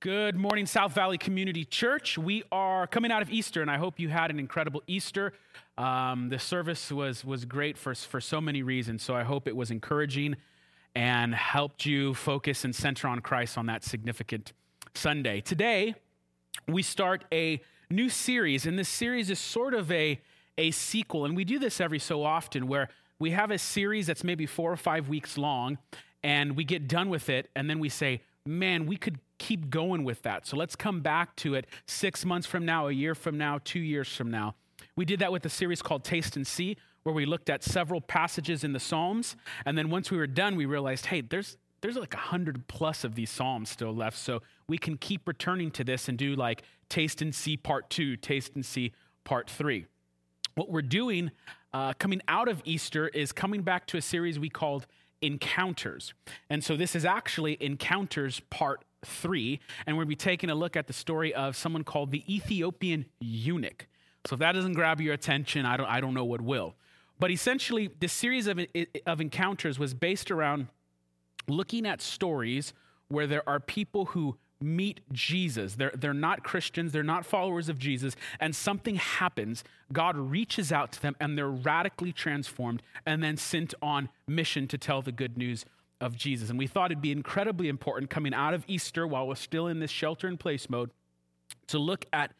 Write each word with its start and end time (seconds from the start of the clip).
Good 0.00 0.34
morning, 0.34 0.64
South 0.64 0.94
Valley 0.94 1.18
Community 1.18 1.62
Church. 1.66 2.16
We 2.16 2.42
are 2.50 2.86
coming 2.86 3.12
out 3.12 3.20
of 3.20 3.30
Easter, 3.30 3.60
and 3.60 3.70
I 3.70 3.76
hope 3.76 4.00
you 4.00 4.08
had 4.08 4.30
an 4.30 4.38
incredible 4.38 4.82
Easter. 4.86 5.34
Um, 5.76 6.30
the 6.30 6.38
service 6.38 6.90
was 6.90 7.22
was 7.22 7.44
great 7.44 7.76
for 7.76 7.94
for 7.94 8.18
so 8.18 8.40
many 8.40 8.62
reasons. 8.62 9.02
So 9.02 9.14
I 9.14 9.24
hope 9.24 9.46
it 9.46 9.54
was 9.54 9.70
encouraging 9.70 10.36
and 10.94 11.34
helped 11.34 11.84
you 11.84 12.14
focus 12.14 12.64
and 12.64 12.74
center 12.74 13.08
on 13.08 13.20
Christ 13.20 13.58
on 13.58 13.66
that 13.66 13.84
significant 13.84 14.54
Sunday. 14.94 15.42
Today, 15.42 15.94
we 16.66 16.80
start 16.82 17.26
a 17.30 17.60
new 17.90 18.08
series, 18.08 18.64
and 18.64 18.78
this 18.78 18.88
series 18.88 19.28
is 19.28 19.38
sort 19.38 19.74
of 19.74 19.92
a 19.92 20.18
a 20.56 20.70
sequel, 20.70 21.26
and 21.26 21.36
we 21.36 21.44
do 21.44 21.58
this 21.58 21.78
every 21.78 21.98
so 21.98 22.24
often 22.24 22.68
where 22.68 22.88
we 23.18 23.32
have 23.32 23.50
a 23.50 23.58
series 23.58 24.06
that's 24.06 24.24
maybe 24.24 24.46
four 24.46 24.72
or 24.72 24.78
five 24.78 25.10
weeks 25.10 25.36
long, 25.36 25.76
and 26.22 26.56
we 26.56 26.64
get 26.64 26.88
done 26.88 27.10
with 27.10 27.28
it, 27.28 27.50
and 27.54 27.68
then 27.68 27.78
we 27.78 27.90
say, 27.90 28.22
"Man, 28.46 28.86
we 28.86 28.96
could." 28.96 29.18
Keep 29.40 29.70
going 29.70 30.04
with 30.04 30.22
that. 30.22 30.46
So 30.46 30.56
let's 30.56 30.76
come 30.76 31.00
back 31.00 31.34
to 31.36 31.54
it 31.54 31.66
six 31.86 32.24
months 32.24 32.46
from 32.46 32.64
now, 32.64 32.86
a 32.86 32.92
year 32.92 33.16
from 33.16 33.36
now, 33.36 33.58
two 33.64 33.80
years 33.80 34.14
from 34.14 34.30
now. 34.30 34.54
We 34.94 35.04
did 35.04 35.18
that 35.20 35.32
with 35.32 35.44
a 35.46 35.48
series 35.48 35.82
called 35.82 36.04
Taste 36.04 36.36
and 36.36 36.46
See, 36.46 36.76
where 37.02 37.14
we 37.14 37.24
looked 37.24 37.48
at 37.48 37.64
several 37.64 38.02
passages 38.02 38.62
in 38.62 38.74
the 38.74 38.78
Psalms. 38.78 39.34
And 39.64 39.76
then 39.76 39.88
once 39.88 40.10
we 40.10 40.18
were 40.18 40.26
done, 40.26 40.56
we 40.56 40.66
realized, 40.66 41.06
hey, 41.06 41.22
there's 41.22 41.56
there's 41.80 41.96
like 41.96 42.12
a 42.12 42.18
hundred 42.18 42.68
plus 42.68 43.04
of 43.04 43.14
these 43.14 43.30
Psalms 43.30 43.70
still 43.70 43.94
left. 43.94 44.18
So 44.18 44.42
we 44.68 44.76
can 44.76 44.98
keep 44.98 45.26
returning 45.26 45.70
to 45.70 45.84
this 45.84 46.10
and 46.10 46.18
do 46.18 46.36
like 46.36 46.62
Taste 46.90 47.22
and 47.22 47.34
See 47.34 47.56
Part 47.56 47.88
Two, 47.88 48.16
Taste 48.16 48.54
and 48.54 48.64
See 48.64 48.92
Part 49.24 49.48
Three. 49.48 49.86
What 50.54 50.70
we're 50.70 50.82
doing 50.82 51.30
uh, 51.72 51.94
coming 51.94 52.20
out 52.28 52.48
of 52.48 52.60
Easter 52.66 53.08
is 53.08 53.32
coming 53.32 53.62
back 53.62 53.86
to 53.86 53.96
a 53.96 54.02
series 54.02 54.38
we 54.38 54.50
called 54.50 54.86
Encounters. 55.22 56.12
And 56.50 56.62
so 56.62 56.76
this 56.76 56.94
is 56.94 57.06
actually 57.06 57.56
Encounters 57.60 58.40
Part 58.50 58.84
3, 59.04 59.60
and 59.86 59.98
to 59.98 60.06
be 60.06 60.16
taking 60.16 60.50
a 60.50 60.54
look 60.54 60.76
at 60.76 60.86
the 60.86 60.92
story 60.92 61.34
of 61.34 61.56
someone 61.56 61.84
called 61.84 62.10
the 62.10 62.22
Ethiopian 62.32 63.06
eunuch. 63.20 63.86
So 64.26 64.34
if 64.34 64.40
that 64.40 64.52
doesn't 64.52 64.74
grab 64.74 65.00
your 65.00 65.14
attention, 65.14 65.64
I 65.64 65.76
don't, 65.76 65.86
I 65.86 66.00
don't 66.00 66.14
know 66.14 66.24
what 66.24 66.40
will. 66.40 66.74
But 67.18 67.30
essentially, 67.30 67.90
this 68.00 68.12
series 68.12 68.46
of, 68.46 68.60
of 69.06 69.20
encounters 69.20 69.78
was 69.78 69.94
based 69.94 70.30
around 70.30 70.68
looking 71.48 71.86
at 71.86 72.00
stories 72.00 72.72
where 73.08 73.26
there 73.26 73.46
are 73.48 73.60
people 73.60 74.06
who 74.06 74.36
meet 74.60 75.00
Jesus. 75.12 75.74
They're, 75.74 75.92
they're 75.94 76.14
not 76.14 76.44
Christians, 76.44 76.92
they're 76.92 77.02
not 77.02 77.24
followers 77.24 77.68
of 77.68 77.78
Jesus, 77.78 78.14
and 78.38 78.54
something 78.54 78.96
happens. 78.96 79.64
God 79.92 80.16
reaches 80.16 80.70
out 80.70 80.92
to 80.92 81.02
them, 81.02 81.16
and 81.18 81.36
they're 81.36 81.48
radically 81.48 82.12
transformed 82.12 82.82
and 83.06 83.22
then 83.22 83.36
sent 83.36 83.74
on 83.80 84.10
mission 84.26 84.68
to 84.68 84.78
tell 84.78 85.02
the 85.02 85.12
good 85.12 85.38
news 85.38 85.64
of 86.00 86.16
Jesus. 86.16 86.50
And 86.50 86.58
we 86.58 86.66
thought 86.66 86.90
it'd 86.90 87.02
be 87.02 87.12
incredibly 87.12 87.68
important 87.68 88.10
coming 88.10 88.34
out 88.34 88.54
of 88.54 88.64
Easter 88.66 89.06
while 89.06 89.26
we're 89.26 89.34
still 89.34 89.66
in 89.66 89.80
this 89.80 89.90
shelter 89.90 90.26
in 90.28 90.36
place 90.36 90.70
mode 90.70 90.90
to 91.68 91.78
look 91.78 92.06
at 92.12 92.32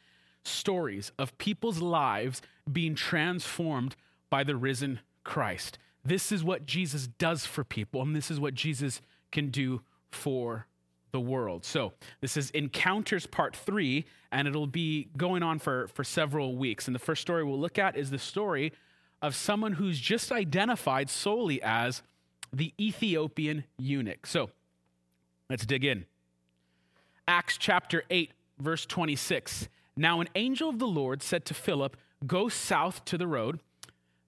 stories 0.44 1.12
of 1.19 1.36
people's 1.39 1.80
lives 1.80 2.41
being 2.70 2.94
transformed 2.94 3.97
by 4.30 4.44
the 4.44 4.56
risen 4.56 5.00
Christ. 5.25 5.78
This 6.05 6.33
is 6.33 6.42
what 6.42 6.64
Jesus 6.64 7.06
does 7.06 7.44
for 7.44 7.62
people, 7.62 8.00
and 8.02 8.17
this 8.17 8.30
is 8.30 8.41
what 8.41 8.55
Jesus 8.55 9.02
can 9.30 9.50
do 9.50 9.83
for 10.11 10.67
the 11.12 11.20
world. 11.20 11.64
So, 11.64 11.92
this 12.20 12.36
is 12.36 12.50
Encounters 12.50 13.27
Part 13.27 13.55
3, 13.55 14.05
and 14.33 14.48
it'll 14.48 14.67
be 14.67 15.08
going 15.17 15.42
on 15.42 15.58
for, 15.58 15.89
for 15.89 16.05
several 16.05 16.56
weeks. 16.56 16.86
And 16.86 16.95
the 16.95 17.00
first 17.00 17.20
story 17.20 17.45
we'll 17.45 17.58
look 17.58 17.78
at 17.78 17.97
is 17.97 18.11
the 18.11 18.19
story 18.19 18.72
of 19.20 19.34
someone 19.34 19.72
who's 19.72 20.00
just 20.00 20.33
identified 20.33 21.11
solely 21.11 21.61
as 21.62 22.02
the 22.53 22.73
Ethiopian 22.81 23.65
eunuch. 23.79 24.27
So 24.27 24.51
let's 25.48 25.67
dig 25.67 25.84
in. 25.84 26.06
Acts 27.29 27.57
chapter 27.57 28.03
8, 28.11 28.33
verse 28.59 28.87
26. 28.87 29.69
Now, 29.97 30.20
an 30.20 30.29
angel 30.34 30.69
of 30.69 30.79
the 30.79 30.87
Lord 30.87 31.23
said 31.23 31.45
to 31.47 31.55
Philip, 31.55 31.97
Go 32.27 32.48
south 32.48 33.05
to 33.07 33.17
the 33.17 33.27
road, 33.27 33.61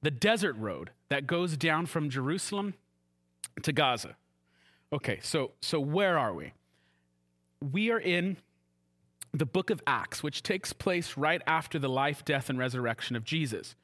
the 0.02 0.10
desert 0.10 0.56
road 0.56 0.90
that 1.08 1.26
goes 1.26 1.56
down 1.56 1.86
from 1.86 2.10
Jerusalem 2.10 2.74
to 3.62 3.72
Gaza. 3.72 4.16
Okay, 4.92 5.18
so, 5.22 5.52
so 5.60 5.80
where 5.80 6.18
are 6.18 6.32
we? 6.32 6.52
We 7.60 7.90
are 7.90 8.00
in 8.00 8.36
the 9.32 9.46
book 9.46 9.70
of 9.70 9.82
Acts, 9.86 10.22
which 10.22 10.42
takes 10.42 10.72
place 10.72 11.16
right 11.16 11.42
after 11.46 11.78
the 11.78 11.88
life, 11.88 12.24
death, 12.24 12.50
and 12.50 12.58
resurrection 12.58 13.16
of 13.16 13.24
Jesus 13.24 13.74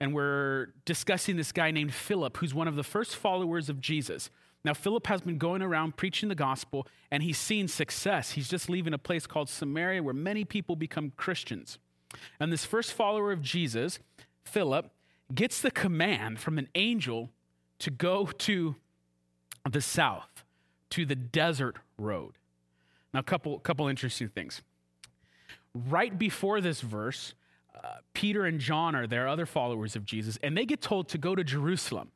and 0.00 0.12
we're 0.12 0.68
discussing 0.84 1.36
this 1.36 1.52
guy 1.52 1.70
named 1.70 1.94
Philip, 1.94 2.36
who's 2.36 2.54
one 2.54 2.68
of 2.68 2.76
the 2.76 2.82
first 2.82 3.16
followers 3.16 3.68
of 3.68 3.80
Jesus. 3.80 4.30
Now, 4.64 4.74
Philip 4.74 5.06
has 5.06 5.20
been 5.20 5.38
going 5.38 5.62
around 5.62 5.96
preaching 5.96 6.28
the 6.28 6.34
gospel, 6.34 6.86
and 7.10 7.22
he's 7.22 7.38
seen 7.38 7.68
success. 7.68 8.32
He's 8.32 8.48
just 8.48 8.68
leaving 8.68 8.92
a 8.92 8.98
place 8.98 9.26
called 9.26 9.48
Samaria 9.48 10.02
where 10.02 10.14
many 10.14 10.44
people 10.44 10.76
become 10.76 11.12
Christians. 11.16 11.78
And 12.40 12.52
this 12.52 12.64
first 12.64 12.92
follower 12.92 13.32
of 13.32 13.40
Jesus, 13.40 13.98
Philip, 14.44 14.90
gets 15.34 15.60
the 15.60 15.70
command 15.70 16.40
from 16.40 16.58
an 16.58 16.68
angel 16.74 17.30
to 17.78 17.90
go 17.90 18.26
to 18.26 18.76
the 19.70 19.80
south, 19.80 20.44
to 20.90 21.04
the 21.04 21.16
desert 21.16 21.76
road. 21.98 22.34
Now, 23.14 23.20
a 23.20 23.24
couple, 23.24 23.58
couple 23.60 23.88
interesting 23.88 24.28
things. 24.28 24.62
Right 25.74 26.18
before 26.18 26.60
this 26.60 26.80
verse, 26.80 27.34
Peter 28.14 28.46
and 28.46 28.58
John 28.60 28.94
are 28.94 29.06
there, 29.06 29.28
other 29.28 29.46
followers 29.46 29.94
of 29.94 30.04
Jesus, 30.04 30.38
and 30.42 30.56
they 30.56 30.64
get 30.64 30.80
told 30.80 31.08
to 31.10 31.18
go 31.18 31.34
to 31.34 31.44
Jerusalem. 31.44 32.10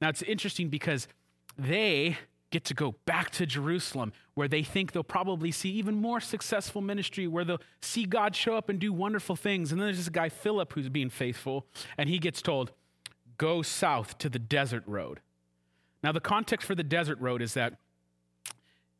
Now, 0.00 0.08
it's 0.08 0.22
interesting 0.22 0.68
because 0.68 1.08
they 1.56 2.18
get 2.50 2.64
to 2.64 2.74
go 2.74 2.94
back 3.04 3.30
to 3.30 3.44
Jerusalem 3.44 4.12
where 4.34 4.48
they 4.48 4.62
think 4.62 4.92
they'll 4.92 5.04
probably 5.04 5.50
see 5.50 5.70
even 5.70 5.94
more 5.94 6.20
successful 6.20 6.80
ministry, 6.80 7.26
where 7.26 7.44
they'll 7.44 7.60
see 7.82 8.04
God 8.04 8.34
show 8.34 8.56
up 8.56 8.68
and 8.68 8.78
do 8.78 8.92
wonderful 8.92 9.36
things. 9.36 9.70
And 9.70 9.80
then 9.80 9.88
there's 9.88 9.98
this 9.98 10.08
guy, 10.08 10.28
Philip, 10.28 10.72
who's 10.72 10.88
being 10.88 11.10
faithful, 11.10 11.66
and 11.96 12.08
he 12.08 12.18
gets 12.18 12.40
told, 12.40 12.72
go 13.36 13.62
south 13.62 14.18
to 14.18 14.28
the 14.28 14.38
desert 14.38 14.82
road. 14.86 15.20
Now, 16.02 16.12
the 16.12 16.20
context 16.20 16.66
for 16.66 16.74
the 16.74 16.84
desert 16.84 17.20
road 17.20 17.42
is 17.42 17.54
that 17.54 17.74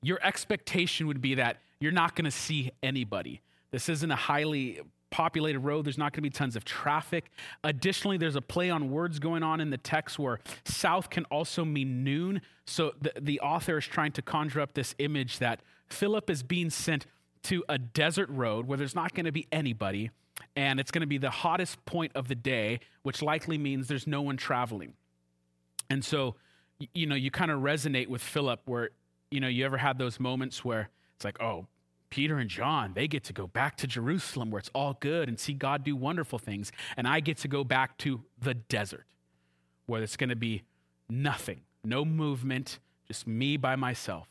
your 0.02 0.18
expectation 0.22 1.06
would 1.06 1.20
be 1.20 1.34
that 1.36 1.58
you're 1.80 1.92
not 1.92 2.14
going 2.14 2.24
to 2.24 2.30
see 2.30 2.70
anybody. 2.82 3.40
This 3.70 3.88
isn't 3.88 4.10
a 4.10 4.16
highly 4.16 4.80
populated 5.10 5.60
road. 5.60 5.86
There's 5.86 5.98
not 5.98 6.12
going 6.12 6.18
to 6.18 6.22
be 6.22 6.30
tons 6.30 6.56
of 6.56 6.64
traffic. 6.64 7.30
Additionally, 7.64 8.18
there's 8.18 8.36
a 8.36 8.42
play 8.42 8.70
on 8.70 8.90
words 8.90 9.18
going 9.18 9.42
on 9.42 9.60
in 9.60 9.70
the 9.70 9.78
text 9.78 10.18
where 10.18 10.40
south 10.64 11.10
can 11.10 11.24
also 11.26 11.64
mean 11.64 12.04
noon. 12.04 12.40
So 12.66 12.92
the, 13.00 13.12
the 13.20 13.40
author 13.40 13.78
is 13.78 13.86
trying 13.86 14.12
to 14.12 14.22
conjure 14.22 14.60
up 14.60 14.74
this 14.74 14.94
image 14.98 15.38
that 15.38 15.60
Philip 15.88 16.28
is 16.28 16.42
being 16.42 16.70
sent 16.70 17.06
to 17.44 17.64
a 17.68 17.78
desert 17.78 18.28
road 18.30 18.66
where 18.66 18.76
there's 18.76 18.94
not 18.94 19.14
going 19.14 19.26
to 19.26 19.32
be 19.32 19.46
anybody, 19.50 20.10
and 20.56 20.78
it's 20.78 20.90
going 20.90 21.00
to 21.00 21.06
be 21.06 21.18
the 21.18 21.30
hottest 21.30 21.84
point 21.84 22.12
of 22.14 22.28
the 22.28 22.34
day, 22.34 22.80
which 23.02 23.22
likely 23.22 23.56
means 23.56 23.88
there's 23.88 24.06
no 24.06 24.22
one 24.22 24.36
traveling. 24.36 24.92
And 25.88 26.04
so, 26.04 26.34
you 26.94 27.06
know, 27.06 27.14
you 27.14 27.30
kind 27.30 27.50
of 27.50 27.60
resonate 27.60 28.08
with 28.08 28.20
Philip 28.20 28.60
where, 28.66 28.90
you 29.30 29.40
know, 29.40 29.48
you 29.48 29.64
ever 29.64 29.78
had 29.78 29.98
those 29.98 30.20
moments 30.20 30.64
where 30.64 30.90
it's 31.16 31.24
like, 31.24 31.40
oh, 31.40 31.66
Peter 32.10 32.38
and 32.38 32.48
John, 32.48 32.92
they 32.94 33.06
get 33.06 33.24
to 33.24 33.32
go 33.32 33.46
back 33.46 33.76
to 33.78 33.86
Jerusalem 33.86 34.50
where 34.50 34.58
it's 34.58 34.70
all 34.74 34.96
good 34.98 35.28
and 35.28 35.38
see 35.38 35.52
God 35.52 35.84
do 35.84 35.94
wonderful 35.94 36.38
things. 36.38 36.72
And 36.96 37.06
I 37.06 37.20
get 37.20 37.36
to 37.38 37.48
go 37.48 37.64
back 37.64 37.98
to 37.98 38.22
the 38.40 38.54
desert 38.54 39.06
where 39.86 40.02
it's 40.02 40.16
going 40.16 40.30
to 40.30 40.36
be 40.36 40.62
nothing, 41.08 41.62
no 41.84 42.04
movement, 42.04 42.78
just 43.06 43.26
me 43.26 43.56
by 43.56 43.76
myself. 43.76 44.28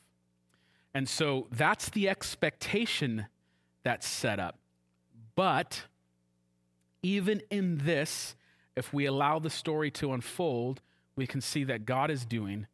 And 0.94 1.08
so 1.08 1.48
that's 1.52 1.90
the 1.90 2.10
expectation 2.10 3.28
that's 3.84 4.08
set 4.08 4.40
up. 4.40 4.58
But 5.36 5.84
even 7.04 7.42
in 7.52 7.80
this, 7.84 8.36
if 8.76 8.94
we 8.94 9.06
allow 9.06 9.40
the 9.40 9.50
story 9.50 9.92
to 9.92 10.14
unfold, 10.14 10.82
we 11.16 11.28
can 11.28 11.42
see 11.42 11.64
that 11.66 11.86
God 11.86 12.10
is 12.10 12.26
doing 12.26 12.68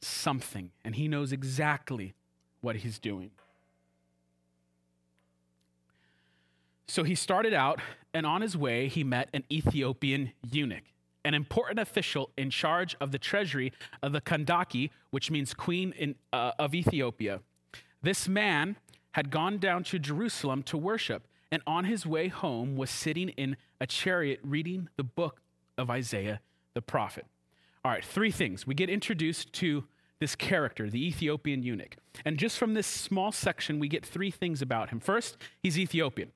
something 0.00 0.70
and 0.84 0.94
He 0.94 1.08
knows 1.08 1.32
exactly 1.32 2.14
what 2.60 2.76
He's 2.76 2.98
doing. 2.98 3.30
So 6.90 7.04
he 7.04 7.14
started 7.14 7.54
out, 7.54 7.80
and 8.12 8.26
on 8.26 8.42
his 8.42 8.56
way, 8.56 8.88
he 8.88 9.04
met 9.04 9.28
an 9.32 9.44
Ethiopian 9.48 10.32
eunuch, 10.50 10.82
an 11.24 11.34
important 11.34 11.78
official 11.78 12.30
in 12.36 12.50
charge 12.50 12.96
of 13.00 13.12
the 13.12 13.18
treasury 13.18 13.72
of 14.02 14.10
the 14.10 14.20
Kandake, 14.20 14.90
which 15.12 15.30
means 15.30 15.54
queen 15.54 15.94
in, 15.96 16.16
uh, 16.32 16.50
of 16.58 16.74
Ethiopia. 16.74 17.42
This 18.02 18.26
man 18.26 18.74
had 19.12 19.30
gone 19.30 19.58
down 19.58 19.84
to 19.84 20.00
Jerusalem 20.00 20.64
to 20.64 20.76
worship, 20.76 21.28
and 21.52 21.62
on 21.64 21.84
his 21.84 22.06
way 22.06 22.26
home 22.26 22.76
was 22.76 22.90
sitting 22.90 23.28
in 23.28 23.56
a 23.80 23.86
chariot 23.86 24.40
reading 24.42 24.88
the 24.96 25.04
book 25.04 25.40
of 25.78 25.90
Isaiah 25.90 26.40
the 26.74 26.82
prophet. 26.82 27.26
All 27.84 27.92
right, 27.92 28.04
three 28.04 28.32
things. 28.32 28.66
We 28.66 28.74
get 28.74 28.90
introduced 28.90 29.52
to 29.54 29.84
this 30.18 30.34
character, 30.34 30.90
the 30.90 31.06
Ethiopian 31.06 31.62
eunuch. 31.62 31.98
And 32.24 32.36
just 32.36 32.58
from 32.58 32.74
this 32.74 32.88
small 32.88 33.30
section, 33.30 33.78
we 33.78 33.86
get 33.86 34.04
three 34.04 34.32
things 34.32 34.60
about 34.60 34.90
him. 34.90 34.98
First, 34.98 35.36
he's 35.62 35.78
Ethiopian. 35.78 36.32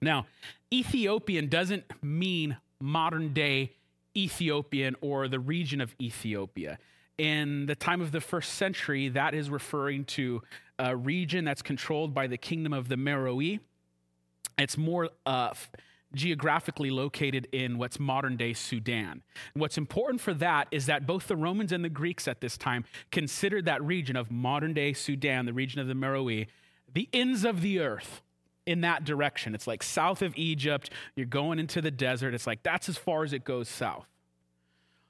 Now, 0.00 0.26
Ethiopian 0.72 1.48
doesn't 1.48 1.84
mean 2.02 2.56
modern 2.80 3.32
day 3.32 3.72
Ethiopian 4.16 4.96
or 5.00 5.28
the 5.28 5.40
region 5.40 5.80
of 5.80 5.94
Ethiopia. 6.00 6.78
In 7.18 7.66
the 7.66 7.74
time 7.74 8.00
of 8.00 8.12
the 8.12 8.20
first 8.20 8.54
century, 8.54 9.08
that 9.08 9.34
is 9.34 9.48
referring 9.48 10.04
to 10.06 10.42
a 10.78 10.96
region 10.96 11.44
that's 11.44 11.62
controlled 11.62 12.12
by 12.12 12.26
the 12.26 12.36
kingdom 12.36 12.72
of 12.72 12.88
the 12.88 12.96
Meroe. 12.96 13.60
It's 14.58 14.76
more 14.76 15.10
uh, 15.24 15.54
geographically 16.14 16.90
located 16.90 17.48
in 17.52 17.78
what's 17.78 17.98
modern 17.98 18.36
day 18.36 18.52
Sudan. 18.52 19.22
What's 19.54 19.78
important 19.78 20.20
for 20.20 20.34
that 20.34 20.68
is 20.70 20.86
that 20.86 21.06
both 21.06 21.28
the 21.28 21.36
Romans 21.36 21.72
and 21.72 21.84
the 21.84 21.88
Greeks 21.88 22.26
at 22.26 22.40
this 22.40 22.56
time 22.56 22.84
considered 23.10 23.64
that 23.66 23.82
region 23.82 24.16
of 24.16 24.30
modern 24.30 24.74
day 24.74 24.92
Sudan, 24.92 25.46
the 25.46 25.52
region 25.52 25.80
of 25.80 25.86
the 25.86 25.94
Meroe, 25.94 26.46
the 26.92 27.08
ends 27.12 27.44
of 27.44 27.60
the 27.60 27.80
earth 27.80 28.22
in 28.66 28.80
that 28.82 29.04
direction. 29.04 29.54
It's 29.54 29.66
like 29.66 29.82
south 29.82 30.22
of 30.22 30.36
Egypt, 30.36 30.90
you're 31.16 31.26
going 31.26 31.58
into 31.58 31.80
the 31.80 31.90
desert. 31.90 32.34
It's 32.34 32.46
like 32.46 32.62
that's 32.62 32.88
as 32.88 32.96
far 32.96 33.24
as 33.24 33.32
it 33.32 33.44
goes 33.44 33.68
south. 33.68 34.06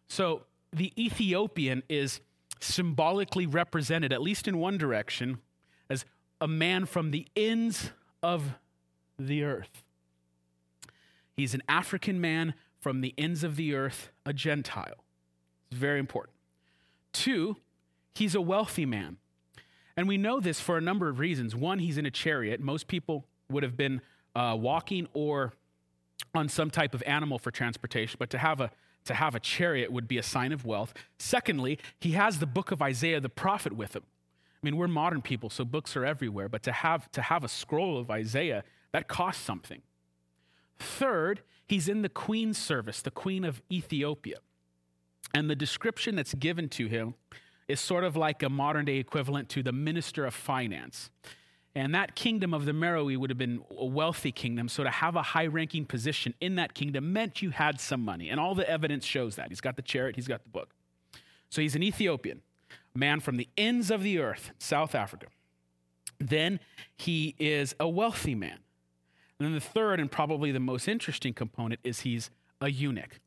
So 0.08 0.42
the 0.72 0.92
Ethiopian 0.98 1.82
is 1.88 2.20
symbolically 2.60 3.46
represented, 3.46 4.12
at 4.12 4.22
least 4.22 4.48
in 4.48 4.58
one 4.58 4.78
direction, 4.78 5.38
as 5.88 6.04
a 6.40 6.48
man 6.48 6.86
from 6.86 7.10
the 7.10 7.26
ends 7.36 7.90
of 8.22 8.54
the 9.18 9.44
earth. 9.44 9.84
He's 11.36 11.54
an 11.54 11.62
African 11.68 12.20
man 12.20 12.54
from 12.80 13.00
the 13.00 13.14
ends 13.16 13.44
of 13.44 13.56
the 13.56 13.74
earth, 13.74 14.10
a 14.26 14.32
Gentile. 14.32 15.04
It's 15.70 15.78
very 15.78 15.98
important. 15.98 16.36
Two, 17.12 17.56
he's 18.14 18.34
a 18.34 18.40
wealthy 18.40 18.86
man. 18.86 19.18
And 19.96 20.08
we 20.08 20.18
know 20.18 20.40
this 20.40 20.60
for 20.60 20.76
a 20.76 20.80
number 20.80 21.08
of 21.08 21.18
reasons. 21.18 21.54
One, 21.54 21.78
he's 21.78 21.98
in 21.98 22.06
a 22.06 22.10
chariot. 22.10 22.60
Most 22.60 22.88
people 22.88 23.26
would 23.50 23.62
have 23.62 23.76
been 23.76 24.00
uh, 24.34 24.56
walking 24.58 25.08
or 25.12 25.52
on 26.34 26.48
some 26.48 26.70
type 26.70 26.94
of 26.94 27.02
animal 27.04 27.38
for 27.38 27.50
transportation, 27.50 28.16
but 28.18 28.30
to 28.30 28.38
have 28.38 28.60
a 28.60 28.70
to 29.04 29.14
have 29.14 29.34
a 29.34 29.40
chariot 29.40 29.92
would 29.92 30.08
be 30.08 30.16
a 30.16 30.22
sign 30.22 30.50
of 30.50 30.64
wealth. 30.64 30.94
Secondly, 31.18 31.78
he 32.00 32.12
has 32.12 32.38
the 32.38 32.46
book 32.46 32.70
of 32.70 32.80
Isaiah 32.80 33.20
the 33.20 33.28
prophet 33.28 33.74
with 33.74 33.94
him. 33.94 34.02
I 34.06 34.60
mean, 34.62 34.78
we're 34.78 34.88
modern 34.88 35.20
people, 35.20 35.50
so 35.50 35.62
books 35.62 35.94
are 35.94 36.06
everywhere, 36.06 36.48
but 36.48 36.62
to 36.62 36.72
have 36.72 37.12
to 37.12 37.20
have 37.20 37.44
a 37.44 37.48
scroll 37.48 37.98
of 37.98 38.10
Isaiah, 38.10 38.64
that 38.92 39.08
costs 39.08 39.42
something. 39.42 39.82
Third, 40.78 41.42
he's 41.66 41.88
in 41.88 42.02
the 42.02 42.08
queen's 42.08 42.58
service, 42.58 43.02
the 43.02 43.10
queen 43.10 43.44
of 43.44 43.60
Ethiopia. 43.70 44.38
And 45.34 45.50
the 45.50 45.56
description 45.56 46.16
that's 46.16 46.34
given 46.34 46.68
to 46.70 46.86
him 46.86 47.14
is 47.68 47.80
sort 47.80 48.04
of 48.04 48.16
like 48.16 48.42
a 48.42 48.48
modern 48.48 48.84
day 48.84 48.96
equivalent 48.96 49.48
to 49.50 49.62
the 49.62 49.72
minister 49.72 50.24
of 50.24 50.34
finance. 50.34 51.10
And 51.76 51.94
that 51.94 52.14
kingdom 52.14 52.54
of 52.54 52.66
the 52.66 52.72
Meroe 52.72 53.16
would 53.16 53.30
have 53.30 53.38
been 53.38 53.64
a 53.76 53.84
wealthy 53.84 54.30
kingdom. 54.30 54.68
So 54.68 54.84
to 54.84 54.90
have 54.90 55.16
a 55.16 55.22
high 55.22 55.46
ranking 55.46 55.84
position 55.84 56.34
in 56.40 56.54
that 56.54 56.72
kingdom 56.72 57.12
meant 57.12 57.42
you 57.42 57.50
had 57.50 57.80
some 57.80 58.04
money. 58.04 58.28
And 58.28 58.38
all 58.38 58.54
the 58.54 58.68
evidence 58.68 59.04
shows 59.04 59.36
that. 59.36 59.48
He's 59.48 59.60
got 59.60 59.76
the 59.76 59.82
chariot, 59.82 60.14
he's 60.14 60.28
got 60.28 60.44
the 60.44 60.50
book. 60.50 60.70
So 61.50 61.60
he's 61.60 61.74
an 61.74 61.82
Ethiopian, 61.82 62.42
a 62.94 62.98
man 62.98 63.20
from 63.20 63.36
the 63.36 63.48
ends 63.58 63.90
of 63.90 64.02
the 64.02 64.18
earth, 64.18 64.52
South 64.58 64.94
Africa. 64.94 65.26
Then 66.18 66.60
he 66.96 67.34
is 67.38 67.74
a 67.80 67.88
wealthy 67.88 68.34
man. 68.34 68.58
And 69.38 69.46
then 69.46 69.52
the 69.52 69.60
third 69.60 69.98
and 69.98 70.10
probably 70.10 70.52
the 70.52 70.60
most 70.60 70.86
interesting 70.86 71.34
component 71.34 71.80
is 71.82 72.00
he's 72.00 72.30
a 72.60 72.70
eunuch. 72.70 73.20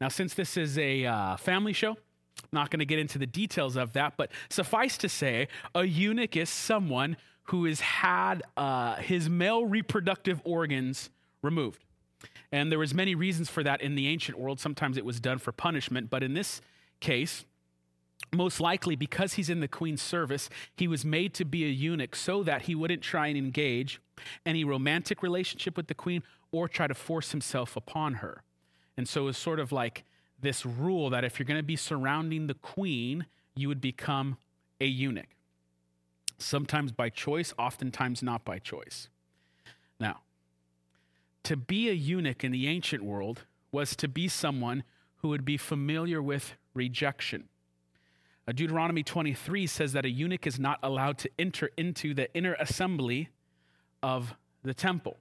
Now, 0.00 0.08
since 0.08 0.34
this 0.34 0.56
is 0.56 0.78
a 0.78 1.04
uh, 1.04 1.36
family 1.36 1.72
show, 1.72 1.90
I'm 1.90 2.48
not 2.52 2.70
going 2.70 2.78
to 2.78 2.86
get 2.86 2.98
into 2.98 3.18
the 3.18 3.26
details 3.26 3.76
of 3.76 3.92
that, 3.94 4.14
but 4.16 4.30
suffice 4.48 4.96
to 4.98 5.08
say, 5.08 5.48
a 5.74 5.84
eunuch 5.84 6.36
is 6.36 6.48
someone 6.48 7.16
who 7.50 7.64
has 7.64 7.80
had 7.80 8.44
uh, 8.56 8.94
his 8.96 9.28
male 9.28 9.64
reproductive 9.64 10.40
organs 10.44 11.10
removed. 11.42 11.82
And 12.52 12.70
there 12.70 12.78
was 12.78 12.94
many 12.94 13.16
reasons 13.16 13.50
for 13.50 13.64
that 13.64 13.82
in 13.82 13.96
the 13.96 14.06
ancient 14.06 14.38
world. 14.38 14.60
Sometimes 14.60 14.96
it 14.96 15.04
was 15.04 15.18
done 15.18 15.38
for 15.38 15.50
punishment, 15.50 16.10
but 16.10 16.22
in 16.22 16.34
this 16.34 16.60
case, 17.00 17.44
most 18.32 18.60
likely 18.60 18.94
because 18.94 19.34
he's 19.34 19.50
in 19.50 19.58
the 19.58 19.66
queen's 19.66 20.00
service, 20.00 20.48
he 20.76 20.86
was 20.86 21.04
made 21.04 21.34
to 21.34 21.44
be 21.44 21.64
a 21.64 21.68
eunuch 21.68 22.14
so 22.14 22.44
that 22.44 22.62
he 22.62 22.76
wouldn't 22.76 23.02
try 23.02 23.26
and 23.26 23.36
engage 23.36 24.00
any 24.46 24.62
romantic 24.62 25.20
relationship 25.20 25.76
with 25.76 25.88
the 25.88 25.94
queen 25.94 26.22
or 26.52 26.68
try 26.68 26.86
to 26.86 26.94
force 26.94 27.32
himself 27.32 27.76
upon 27.76 28.14
her. 28.14 28.44
And 28.96 29.08
so 29.08 29.26
it's 29.26 29.38
sort 29.38 29.58
of 29.58 29.72
like 29.72 30.04
this 30.40 30.64
rule 30.64 31.10
that 31.10 31.24
if 31.24 31.38
you're 31.40 31.46
going 31.46 31.58
to 31.58 31.64
be 31.64 31.74
surrounding 31.74 32.46
the 32.46 32.54
queen, 32.54 33.26
you 33.56 33.66
would 33.66 33.80
become 33.80 34.36
a 34.80 34.86
eunuch. 34.86 35.26
Sometimes 36.40 36.90
by 36.90 37.10
choice, 37.10 37.54
oftentimes 37.58 38.22
not 38.22 38.44
by 38.44 38.58
choice. 38.58 39.08
Now, 39.98 40.22
to 41.44 41.56
be 41.56 41.88
a 41.88 41.92
eunuch 41.92 42.42
in 42.42 42.52
the 42.52 42.66
ancient 42.66 43.04
world 43.04 43.44
was 43.70 43.94
to 43.96 44.08
be 44.08 44.26
someone 44.26 44.82
who 45.16 45.28
would 45.28 45.44
be 45.44 45.56
familiar 45.56 46.20
with 46.22 46.54
rejection. 46.74 47.48
Deuteronomy 48.54 49.02
23 49.02 49.66
says 49.66 49.92
that 49.92 50.04
a 50.04 50.10
eunuch 50.10 50.46
is 50.46 50.58
not 50.58 50.78
allowed 50.82 51.18
to 51.18 51.30
enter 51.38 51.70
into 51.76 52.14
the 52.14 52.32
inner 52.34 52.54
assembly 52.54 53.28
of 54.02 54.34
the 54.62 54.74
temple. 54.74 55.18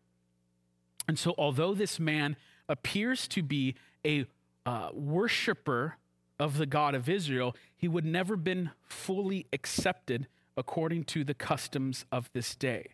And 1.07 1.17
so, 1.17 1.35
although 1.37 1.73
this 1.73 1.99
man 1.99 2.35
appears 2.67 3.27
to 3.29 3.43
be 3.43 3.75
a 4.05 4.25
uh, 4.65 4.89
worshiper 4.93 5.97
of 6.39 6.57
the 6.57 6.65
God 6.65 6.95
of 6.95 7.09
Israel, 7.09 7.55
he 7.75 7.87
would 7.87 8.05
never 8.05 8.35
been 8.35 8.71
fully 8.81 9.45
accepted 9.51 10.27
according 10.59 11.05
to 11.05 11.23
the 11.23 11.33
customs 11.33 12.05
of 12.11 12.29
this 12.33 12.53
day. 12.53 12.89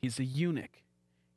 He's 0.00 0.18
a 0.18 0.24
eunuch. 0.24 0.82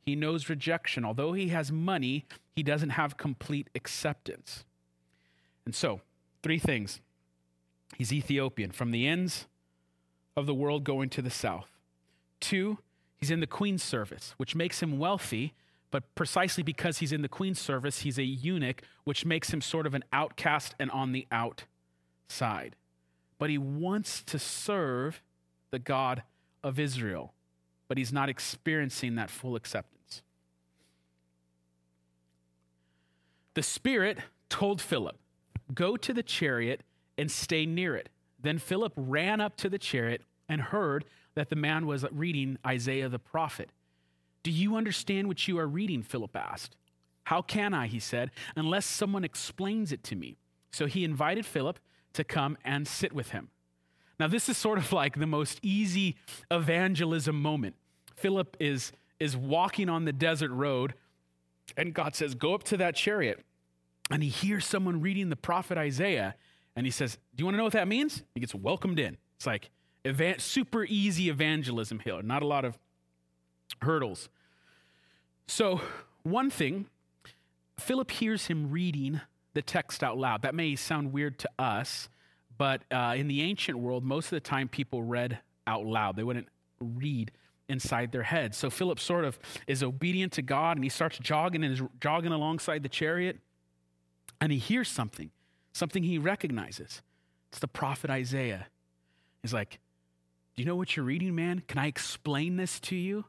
He 0.02 0.16
knows 0.16 0.50
rejection. 0.50 1.04
Although 1.04 1.34
he 1.34 1.50
has 1.50 1.72
money, 1.72 2.26
he 2.56 2.64
doesn't 2.64 2.92
have 2.92 3.18
complete 3.18 3.70
acceptance. 3.76 4.64
And 5.66 5.76
so, 5.76 6.02
three 6.42 6.60
things 6.60 7.02
He's 7.98 8.12
Ethiopian, 8.12 8.72
from 8.72 8.92
the 8.92 9.08
ends 9.08 9.46
of 10.36 10.48
the 10.48 10.54
world 10.54 10.84
going 10.84 11.10
to 11.10 11.22
the 11.22 11.30
south. 11.30 11.70
Two, 12.40 12.80
he's 13.18 13.32
in 13.32 13.40
the 13.40 13.48
queen's 13.48 13.84
service, 13.84 14.34
which 14.38 14.56
makes 14.56 14.82
him 14.82 14.98
wealthy, 14.98 15.54
but 15.92 16.14
precisely 16.16 16.64
because 16.64 16.98
he's 16.98 17.14
in 17.14 17.22
the 17.22 17.30
queen's 17.30 17.60
service, 17.60 18.00
he's 18.00 18.18
a 18.18 18.24
eunuch, 18.24 18.82
which 19.04 19.26
makes 19.26 19.54
him 19.54 19.62
sort 19.62 19.86
of 19.86 19.94
an 19.94 20.04
outcast 20.12 20.76
and 20.80 20.92
on 20.92 21.12
the 21.14 21.28
outside. 21.32 22.76
But 23.38 23.50
he 23.50 23.58
wants 23.58 24.24
to 24.24 24.40
serve 24.40 25.22
the 25.72 25.80
God 25.80 26.24
of 26.64 26.80
Israel, 26.80 27.34
but 27.88 27.98
he's 27.98 28.14
not 28.14 28.30
experiencing 28.30 29.16
that 29.16 29.30
full 29.30 29.56
acceptance. 29.56 30.22
The 33.54 33.64
Spirit 33.64 34.20
told 34.50 34.82
Philip, 34.82 35.18
Go 35.74 35.98
to 35.98 36.14
the 36.14 36.24
chariot 36.24 36.82
and 37.18 37.32
stay 37.32 37.66
near 37.66 37.96
it. 37.96 38.10
Then 38.40 38.60
Philip 38.60 38.94
ran 38.96 39.42
up 39.42 39.58
to 39.58 39.70
the 39.70 39.80
chariot 39.80 40.22
and 40.48 40.62
heard 40.62 41.06
that 41.34 41.50
the 41.50 41.56
man 41.56 41.86
was 41.88 42.06
reading 42.12 42.58
Isaiah 42.66 43.10
the 43.10 43.20
prophet. 43.20 43.72
Do 44.44 44.52
you 44.52 44.76
understand 44.76 45.28
what 45.28 45.48
you 45.48 45.58
are 45.58 45.68
reading? 45.68 46.04
Philip 46.04 46.36
asked. 46.36 46.76
How 47.24 47.42
can 47.42 47.74
I, 47.74 47.88
he 47.88 48.00
said, 48.00 48.30
unless 48.56 48.86
someone 48.86 49.24
explains 49.24 49.92
it 49.92 50.04
to 50.04 50.16
me? 50.16 50.38
So 50.72 50.86
he 50.86 51.04
invited 51.04 51.46
Philip 51.46 51.80
to 52.16 52.24
come 52.24 52.58
and 52.64 52.88
sit 52.88 53.14
with 53.14 53.30
him. 53.30 53.50
Now, 54.20 54.28
this 54.28 54.48
is 54.48 54.58
sort 54.58 54.78
of 54.78 54.92
like 54.92 55.20
the 55.20 55.28
most 55.28 55.60
easy 55.62 56.16
evangelism 56.50 57.42
moment. 57.42 57.76
Philip 58.16 58.56
is, 58.60 58.92
is 59.20 59.36
walking 59.36 59.90
on 59.90 60.06
the 60.06 60.14
desert 60.14 60.52
road, 60.52 60.94
and 61.76 61.94
God 61.94 62.16
says, 62.16 62.34
Go 62.36 62.54
up 62.54 62.64
to 62.64 62.78
that 62.78 62.96
chariot. 62.96 63.44
And 64.12 64.22
he 64.22 64.30
hears 64.30 64.66
someone 64.66 65.02
reading 65.02 65.30
the 65.30 65.36
prophet 65.36 65.78
Isaiah, 65.78 66.36
and 66.76 66.86
he 66.86 66.92
says, 66.92 67.18
Do 67.36 67.42
you 67.42 67.46
want 67.46 67.56
to 67.56 67.58
know 67.58 67.64
what 67.64 67.74
that 67.74 67.88
means? 67.88 68.24
He 68.34 68.40
gets 68.40 68.56
welcomed 68.56 69.00
in. 69.00 69.18
It's 69.36 69.48
like 69.48 69.70
evan- 70.06 70.40
super 70.40 70.86
easy 70.86 71.30
evangelism 71.30 72.00
here, 72.00 72.22
not 72.22 72.42
a 72.42 72.48
lot 72.48 72.64
of 72.64 72.78
hurdles. 73.82 74.30
So, 75.48 75.82
one 76.24 76.50
thing, 76.50 76.88
Philip 77.78 78.10
hears 78.12 78.48
him 78.48 78.72
reading 78.72 79.22
the 79.56 79.64
text 79.64 80.04
out 80.04 80.18
loud. 80.18 80.44
That 80.44 80.54
may 80.54 80.76
sound 80.76 81.12
weird 81.12 81.40
to 81.40 81.50
us, 81.58 82.08
but 82.58 82.84
uh, 82.92 83.16
in 83.18 83.28
the 83.28 83.42
ancient 83.42 83.80
world, 83.80 84.04
most 84.04 84.26
of 84.26 84.32
the 84.32 84.40
time 84.42 84.68
people 84.68 85.02
read 85.02 85.40
out 85.66 85.86
loud. 85.86 86.16
They 86.16 86.24
wouldn't 86.24 86.48
read 86.80 87.32
inside 87.68 88.12
their 88.12 88.24
head. 88.24 88.54
So 88.54 88.70
Philip 88.70 89.00
sort 89.00 89.26
of 89.26 89.40
is 89.66 89.82
obedient 89.82 90.34
to 90.34 90.44
God 90.44 90.78
and 90.78 90.84
he 90.84 90.90
starts 90.90 91.18
jogging 91.18 91.64
and 91.64 91.74
is 91.74 91.82
jogging 92.00 92.32
alongside 92.32 92.84
the 92.84 92.90
chariot 92.90 93.40
and 94.40 94.52
he 94.52 94.60
hears 94.60 94.88
something 94.88 95.32
something 95.74 96.04
he 96.04 96.18
recognizes. 96.18 97.02
It's 97.50 97.60
the 97.60 97.68
prophet 97.68 98.10
Isaiah. 98.10 98.68
He's 99.42 99.54
like, 99.54 99.80
Do 100.56 100.62
you 100.62 100.66
know 100.66 100.76
what 100.76 100.96
you're 100.96 101.06
reading, 101.06 101.36
man? 101.36 101.64
Can 101.68 101.80
I 101.80 101.88
explain 101.88 102.56
this 102.56 102.80
to 102.82 102.96
you? 102.96 103.26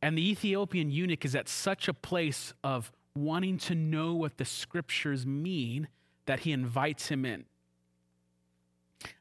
And 0.00 0.16
the 0.16 0.30
Ethiopian 0.30 0.90
eunuch 0.90 1.24
is 1.24 1.34
at 1.34 1.48
such 1.48 1.86
a 1.86 1.92
place 1.92 2.54
of 2.64 2.90
wanting 3.14 3.58
to 3.58 3.74
know 3.74 4.14
what 4.14 4.36
the 4.36 4.44
scriptures 4.44 5.26
mean 5.26 5.88
that 6.26 6.40
he 6.40 6.52
invites 6.52 7.08
him 7.08 7.24
in. 7.24 7.44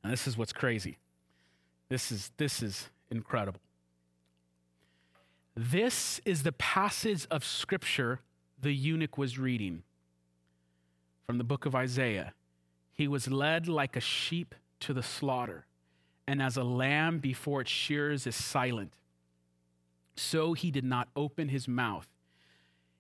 And 0.04 0.12
this 0.12 0.28
is 0.28 0.38
what's 0.38 0.54
crazy. 0.54 0.98
This 1.90 2.12
is, 2.12 2.32
this 2.38 2.62
is 2.62 2.90
incredible. 3.10 3.62
This 5.56 6.22
is 6.26 6.44
the 6.44 6.52
passage 6.52 7.26
of 7.32 7.44
scripture 7.44 8.20
the 8.62 8.74
eunuch 8.74 9.18
was 9.18 9.40
reading 9.40 9.84
from 11.26 11.38
the 11.38 11.44
book 11.44 11.66
of 11.66 11.76
Isaiah. 11.76 12.34
He 12.94 13.08
was 13.08 13.30
led 13.30 13.68
like 13.68 13.96
a 13.96 14.02
sheep 14.02 14.56
to 14.82 14.94
the 14.94 15.04
slaughter, 15.04 15.66
and 16.28 16.42
as 16.42 16.58
a 16.58 16.64
lamb 16.64 17.20
before 17.20 17.62
its 17.62 17.72
shears 17.72 18.28
is 18.28 18.36
silent, 18.36 18.94
so 20.16 20.54
he 20.54 20.72
did 20.72 20.84
not 20.84 21.08
open 21.16 21.50
his 21.50 21.68
mouth. 21.68 22.08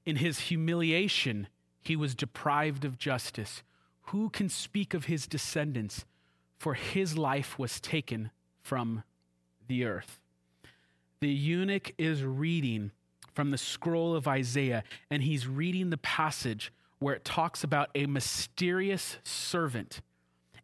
In 0.09 0.15
his 0.15 0.39
humiliation, 0.39 1.49
he 1.83 1.95
was 1.95 2.15
deprived 2.15 2.83
of 2.83 2.97
justice. 2.97 3.61
Who 4.05 4.31
can 4.31 4.49
speak 4.49 4.95
of 4.95 5.05
his 5.05 5.27
descendants? 5.27 6.03
For 6.57 6.73
his 6.73 7.15
life 7.15 7.59
was 7.59 7.79
taken 7.79 8.31
from 8.59 9.03
the 9.67 9.85
earth. 9.85 10.19
The 11.19 11.29
eunuch 11.29 11.93
is 11.99 12.23
reading 12.23 12.89
from 13.35 13.51
the 13.51 13.57
scroll 13.59 14.15
of 14.15 14.27
Isaiah, 14.27 14.83
and 15.11 15.21
he's 15.21 15.45
reading 15.45 15.91
the 15.91 15.97
passage 15.97 16.73
where 16.97 17.13
it 17.13 17.23
talks 17.23 17.63
about 17.63 17.91
a 17.93 18.07
mysterious 18.07 19.19
servant, 19.23 20.01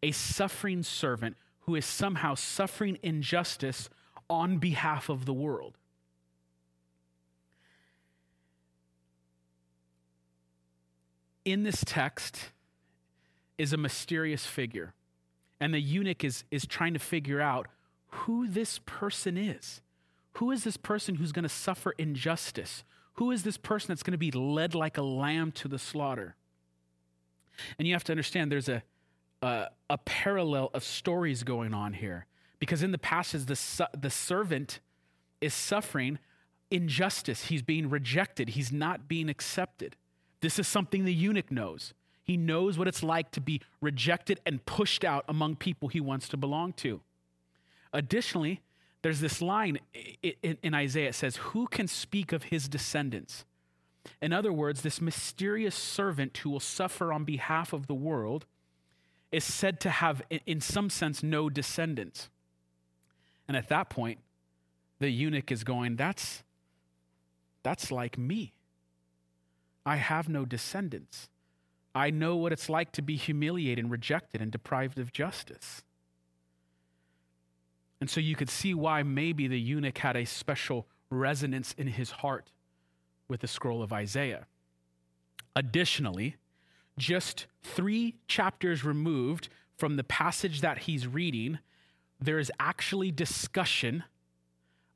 a 0.01 0.11
suffering 0.11 0.81
servant 0.81 1.37
who 1.59 1.75
is 1.75 1.85
somehow 1.85 2.33
suffering 2.33 2.97
injustice 3.03 3.91
on 4.27 4.57
behalf 4.57 5.07
of 5.07 5.25
the 5.25 5.33
world. 5.33 5.77
In 11.45 11.63
this 11.63 11.83
text 11.85 12.49
is 13.57 13.71
a 13.71 13.77
mysterious 13.77 14.45
figure, 14.45 14.93
and 15.59 15.73
the 15.73 15.79
eunuch 15.79 16.23
is, 16.23 16.43
is 16.51 16.65
trying 16.65 16.93
to 16.93 16.99
figure 16.99 17.39
out 17.39 17.67
who 18.07 18.47
this 18.47 18.79
person 18.85 19.37
is. 19.37 19.81
Who 20.33 20.51
is 20.51 20.63
this 20.63 20.75
person 20.75 21.15
who's 21.15 21.31
going 21.31 21.43
to 21.43 21.49
suffer 21.49 21.93
injustice? 21.97 22.83
Who 23.13 23.31
is 23.31 23.43
this 23.43 23.57
person 23.57 23.89
that's 23.89 24.03
going 24.03 24.13
to 24.13 24.17
be 24.17 24.31
led 24.31 24.75
like 24.75 24.97
a 24.97 25.01
lamb 25.01 25.51
to 25.53 25.67
the 25.67 25.79
slaughter? 25.79 26.35
And 27.77 27.87
you 27.87 27.93
have 27.93 28.03
to 28.05 28.11
understand 28.11 28.51
there's 28.51 28.67
a, 28.67 28.83
a, 29.41 29.67
a 29.89 29.97
parallel 29.99 30.71
of 30.73 30.83
stories 30.83 31.43
going 31.43 31.73
on 31.73 31.93
here. 31.93 32.25
Because 32.59 32.83
in 32.83 32.91
the 32.91 32.97
passage, 32.97 33.45
the, 33.45 33.87
the 33.97 34.09
servant 34.09 34.79
is 35.39 35.53
suffering 35.53 36.19
injustice. 36.71 37.45
He's 37.45 37.61
being 37.61 37.89
rejected, 37.89 38.49
he's 38.49 38.71
not 38.71 39.07
being 39.07 39.29
accepted. 39.29 39.95
This 40.45 40.59
is 40.59 40.67
something 40.67 41.05
the 41.05 41.11
eunuch 41.11 41.51
knows. 41.51 41.95
He 42.23 42.37
knows 42.37 42.77
what 42.77 42.87
it's 42.87 43.01
like 43.01 43.31
to 43.31 43.41
be 43.41 43.61
rejected 43.81 44.41
and 44.45 44.63
pushed 44.63 45.03
out 45.03 45.25
among 45.27 45.55
people 45.55 45.87
he 45.87 45.99
wants 45.99 46.29
to 46.29 46.37
belong 46.37 46.73
to. 46.73 47.01
Additionally, 47.91 48.61
there's 49.01 49.21
this 49.21 49.41
line 49.41 49.79
in 50.21 50.75
Isaiah 50.75 51.09
it 51.09 51.15
says, 51.15 51.37
Who 51.37 51.65
can 51.65 51.87
speak 51.87 52.31
of 52.31 52.43
his 52.43 52.67
descendants? 52.67 53.43
In 54.21 54.33
other 54.33 54.53
words, 54.53 54.83
this 54.83 55.01
mysterious 55.01 55.73
servant 55.73 56.37
who 56.37 56.51
will 56.51 56.59
suffer 56.59 57.11
on 57.11 57.23
behalf 57.23 57.73
of 57.73 57.87
the 57.87 57.95
world 57.95 58.45
is 59.31 59.43
said 59.43 59.79
to 59.79 59.89
have, 59.89 60.21
in 60.45 60.61
some 60.61 60.91
sense, 60.91 61.23
no 61.23 61.49
descendants. 61.49 62.29
And 63.47 63.57
at 63.57 63.67
that 63.69 63.89
point, 63.89 64.19
the 64.99 65.09
eunuch 65.09 65.51
is 65.51 65.63
going, 65.63 65.95
That's, 65.95 66.43
that's 67.63 67.89
like 67.89 68.19
me. 68.19 68.54
I 69.85 69.97
have 69.97 70.27
no 70.27 70.45
descendants. 70.45 71.29
I 71.93 72.09
know 72.09 72.35
what 72.35 72.51
it's 72.51 72.69
like 72.69 72.91
to 72.93 73.01
be 73.01 73.15
humiliated 73.15 73.83
and 73.83 73.91
rejected 73.91 74.41
and 74.41 74.51
deprived 74.51 74.99
of 74.99 75.13
justice. 75.13 75.83
And 78.01 78.09
so 78.09 78.19
you 78.19 78.35
could 78.35 78.49
see 78.49 78.73
why 78.73 79.03
maybe 79.03 79.47
the 79.47 79.59
eunuch 79.59 79.99
had 79.99 80.17
a 80.17 80.25
special 80.25 80.87
resonance 81.09 81.73
in 81.77 81.87
his 81.87 82.11
heart 82.11 82.51
with 83.27 83.41
the 83.41 83.47
scroll 83.47 83.81
of 83.81 83.93
Isaiah. 83.93 84.47
Additionally, 85.55 86.35
just 86.97 87.47
three 87.63 88.15
chapters 88.27 88.83
removed 88.83 89.49
from 89.77 89.95
the 89.95 90.03
passage 90.03 90.61
that 90.61 90.79
he's 90.79 91.07
reading, 91.07 91.59
there 92.19 92.39
is 92.39 92.51
actually 92.59 93.11
discussion 93.11 94.03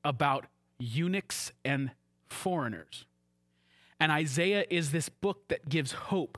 about 0.04 0.46
eunuchs 0.78 1.52
and 1.64 1.92
foreigners. 2.28 3.06
And 4.00 4.12
Isaiah 4.12 4.66
is 4.70 4.92
this 4.92 5.10
book 5.10 5.48
that 5.50 5.68
gives 5.68 5.92
hope 5.92 6.38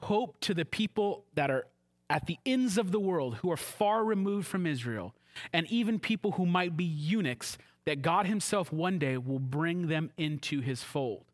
hope 0.00 0.38
to 0.40 0.54
the 0.54 0.64
people 0.64 1.24
that 1.34 1.50
are 1.50 1.66
at 2.08 2.26
the 2.26 2.38
ends 2.46 2.78
of 2.78 2.92
the 2.92 3.00
world 3.00 3.36
who 3.36 3.50
are 3.50 3.56
far 3.56 4.04
removed 4.04 4.46
from 4.46 4.66
Israel 4.66 5.14
and 5.52 5.66
even 5.66 5.98
people 5.98 6.32
who 6.32 6.46
might 6.46 6.76
be 6.76 6.84
eunuchs, 6.84 7.58
that 7.84 8.02
God 8.02 8.26
Himself 8.26 8.72
one 8.72 8.98
day 8.98 9.16
will 9.16 9.38
bring 9.38 9.88
them 9.88 10.10
into 10.16 10.60
His 10.60 10.82
fold. 10.82 11.24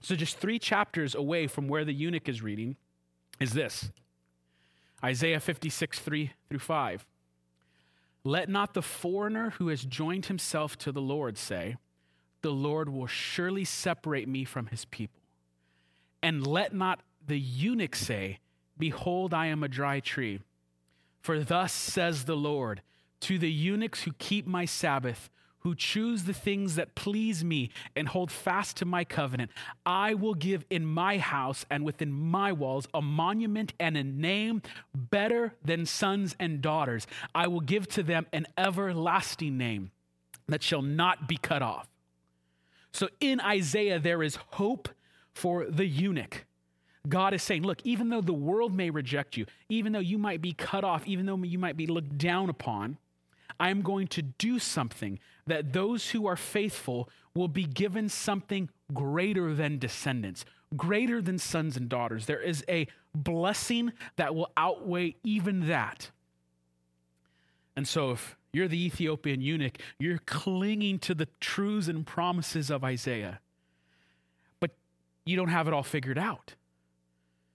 So, 0.00 0.16
just 0.16 0.38
three 0.38 0.58
chapters 0.58 1.14
away 1.14 1.46
from 1.46 1.68
where 1.68 1.84
the 1.84 1.92
eunuch 1.92 2.28
is 2.28 2.42
reading 2.42 2.76
is 3.38 3.52
this 3.52 3.90
Isaiah 5.04 5.40
56, 5.40 5.98
3 5.98 6.32
through 6.48 6.58
5. 6.58 7.06
Let 8.24 8.48
not 8.48 8.74
the 8.74 8.82
foreigner 8.82 9.50
who 9.50 9.68
has 9.68 9.84
joined 9.84 10.26
himself 10.26 10.78
to 10.78 10.92
the 10.92 11.00
Lord 11.00 11.36
say, 11.36 11.76
The 12.42 12.50
Lord 12.50 12.88
will 12.88 13.06
surely 13.06 13.64
separate 13.64 14.28
me 14.28 14.44
from 14.44 14.66
his 14.66 14.84
people. 14.84 15.20
And 16.22 16.46
let 16.46 16.74
not 16.74 17.00
the 17.26 17.38
eunuch 17.38 17.96
say, 17.96 18.38
Behold, 18.78 19.32
I 19.32 19.46
am 19.46 19.62
a 19.62 19.68
dry 19.68 20.00
tree. 20.00 20.40
For 21.20 21.40
thus 21.40 21.72
says 21.72 22.24
the 22.24 22.36
Lord, 22.36 22.82
to 23.20 23.38
the 23.38 23.50
eunuchs 23.50 24.02
who 24.02 24.12
keep 24.18 24.46
my 24.46 24.64
Sabbath, 24.64 25.30
who 25.60 25.76
choose 25.76 26.24
the 26.24 26.32
things 26.32 26.74
that 26.74 26.96
please 26.96 27.44
me 27.44 27.70
and 27.94 28.08
hold 28.08 28.32
fast 28.32 28.76
to 28.78 28.84
my 28.84 29.04
covenant, 29.04 29.52
I 29.86 30.14
will 30.14 30.34
give 30.34 30.64
in 30.70 30.84
my 30.84 31.18
house 31.18 31.64
and 31.70 31.84
within 31.84 32.12
my 32.12 32.50
walls 32.50 32.88
a 32.92 33.00
monument 33.00 33.72
and 33.78 33.96
a 33.96 34.02
name 34.02 34.62
better 34.92 35.54
than 35.64 35.86
sons 35.86 36.34
and 36.40 36.60
daughters. 36.60 37.06
I 37.32 37.46
will 37.46 37.60
give 37.60 37.86
to 37.90 38.02
them 38.02 38.26
an 38.32 38.46
everlasting 38.58 39.56
name 39.56 39.92
that 40.48 40.64
shall 40.64 40.82
not 40.82 41.28
be 41.28 41.36
cut 41.36 41.62
off. 41.62 41.91
So 42.92 43.08
in 43.20 43.40
Isaiah, 43.40 43.98
there 43.98 44.22
is 44.22 44.36
hope 44.36 44.88
for 45.34 45.66
the 45.66 45.86
eunuch. 45.86 46.44
God 47.08 47.34
is 47.34 47.42
saying, 47.42 47.62
look, 47.62 47.80
even 47.84 48.10
though 48.10 48.20
the 48.20 48.32
world 48.32 48.74
may 48.74 48.90
reject 48.90 49.36
you, 49.36 49.46
even 49.68 49.92
though 49.92 49.98
you 49.98 50.18
might 50.18 50.40
be 50.40 50.52
cut 50.52 50.84
off, 50.84 51.06
even 51.06 51.26
though 51.26 51.36
you 51.36 51.58
might 51.58 51.76
be 51.76 51.86
looked 51.86 52.16
down 52.16 52.48
upon, 52.48 52.98
I'm 53.58 53.82
going 53.82 54.06
to 54.08 54.22
do 54.22 54.58
something 54.58 55.18
that 55.46 55.72
those 55.72 56.10
who 56.10 56.26
are 56.26 56.36
faithful 56.36 57.08
will 57.34 57.48
be 57.48 57.64
given 57.64 58.08
something 58.08 58.68
greater 58.92 59.54
than 59.54 59.78
descendants, 59.78 60.44
greater 60.76 61.20
than 61.20 61.38
sons 61.38 61.76
and 61.76 61.88
daughters. 61.88 62.26
There 62.26 62.40
is 62.40 62.64
a 62.68 62.86
blessing 63.14 63.92
that 64.16 64.34
will 64.34 64.50
outweigh 64.56 65.16
even 65.24 65.66
that. 65.68 66.10
And 67.74 67.88
so, 67.88 68.10
if 68.12 68.36
you're 68.52 68.68
the 68.68 68.84
Ethiopian 68.84 69.40
eunuch, 69.40 69.78
you're 69.98 70.18
clinging 70.18 70.98
to 71.00 71.14
the 71.14 71.26
truths 71.40 71.88
and 71.88 72.06
promises 72.06 72.70
of 72.70 72.84
Isaiah, 72.84 73.40
but 74.60 74.72
you 75.24 75.36
don't 75.36 75.48
have 75.48 75.66
it 75.66 75.74
all 75.74 75.82
figured 75.82 76.18
out. 76.18 76.54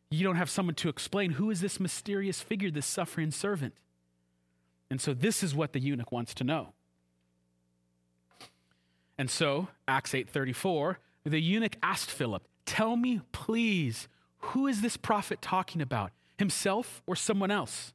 You 0.10 0.24
don't 0.24 0.38
have 0.38 0.50
someone 0.50 0.76
to 0.76 0.90
explain 0.90 1.32
who 1.32 1.52
is 1.52 1.60
this 1.60 1.80
mysterious 1.80 2.42
figure, 2.42 2.72
this 2.72 2.86
suffering 2.86 3.32
servant. 3.32 3.74
And 4.90 5.02
so 5.02 5.14
this 5.14 5.44
is 5.44 5.54
what 5.54 5.74
the 5.74 5.80
eunuch 5.80 6.12
wants 6.12 6.34
to 6.36 6.44
know. 6.44 6.74
And 9.18 9.30
so, 9.30 9.68
Acts 9.88 10.14
8:34, 10.14 11.00
the 11.24 11.42
eunuch 11.42 11.76
asked 11.84 12.10
Philip, 12.10 12.48
"Tell 12.66 12.96
me, 12.96 13.22
please, 13.32 14.08
who 14.40 14.68
is 14.68 14.82
this 14.82 14.96
prophet 14.96 15.42
talking 15.42 15.82
about? 15.82 16.14
Himself 16.38 17.02
or 17.06 17.16
someone 17.16 17.52
else?" 17.52 17.94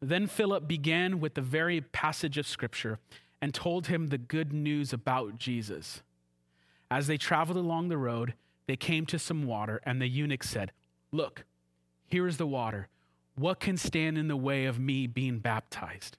Then 0.00 0.26
Philip 0.26 0.68
began 0.68 1.20
with 1.20 1.34
the 1.34 1.40
very 1.40 1.80
passage 1.80 2.38
of 2.38 2.46
scripture 2.46 2.98
and 3.40 3.52
told 3.52 3.86
him 3.86 4.08
the 4.08 4.18
good 4.18 4.52
news 4.52 4.92
about 4.92 5.38
Jesus. 5.38 6.02
As 6.90 7.06
they 7.06 7.16
traveled 7.16 7.58
along 7.58 7.88
the 7.88 7.98
road, 7.98 8.34
they 8.66 8.76
came 8.76 9.06
to 9.06 9.18
some 9.18 9.46
water, 9.46 9.80
and 9.84 10.00
the 10.00 10.08
eunuch 10.08 10.44
said, 10.44 10.72
Look, 11.12 11.44
here 12.06 12.26
is 12.26 12.36
the 12.36 12.46
water. 12.46 12.88
What 13.34 13.60
can 13.60 13.76
stand 13.76 14.18
in 14.18 14.28
the 14.28 14.36
way 14.36 14.66
of 14.66 14.78
me 14.78 15.06
being 15.06 15.38
baptized? 15.38 16.16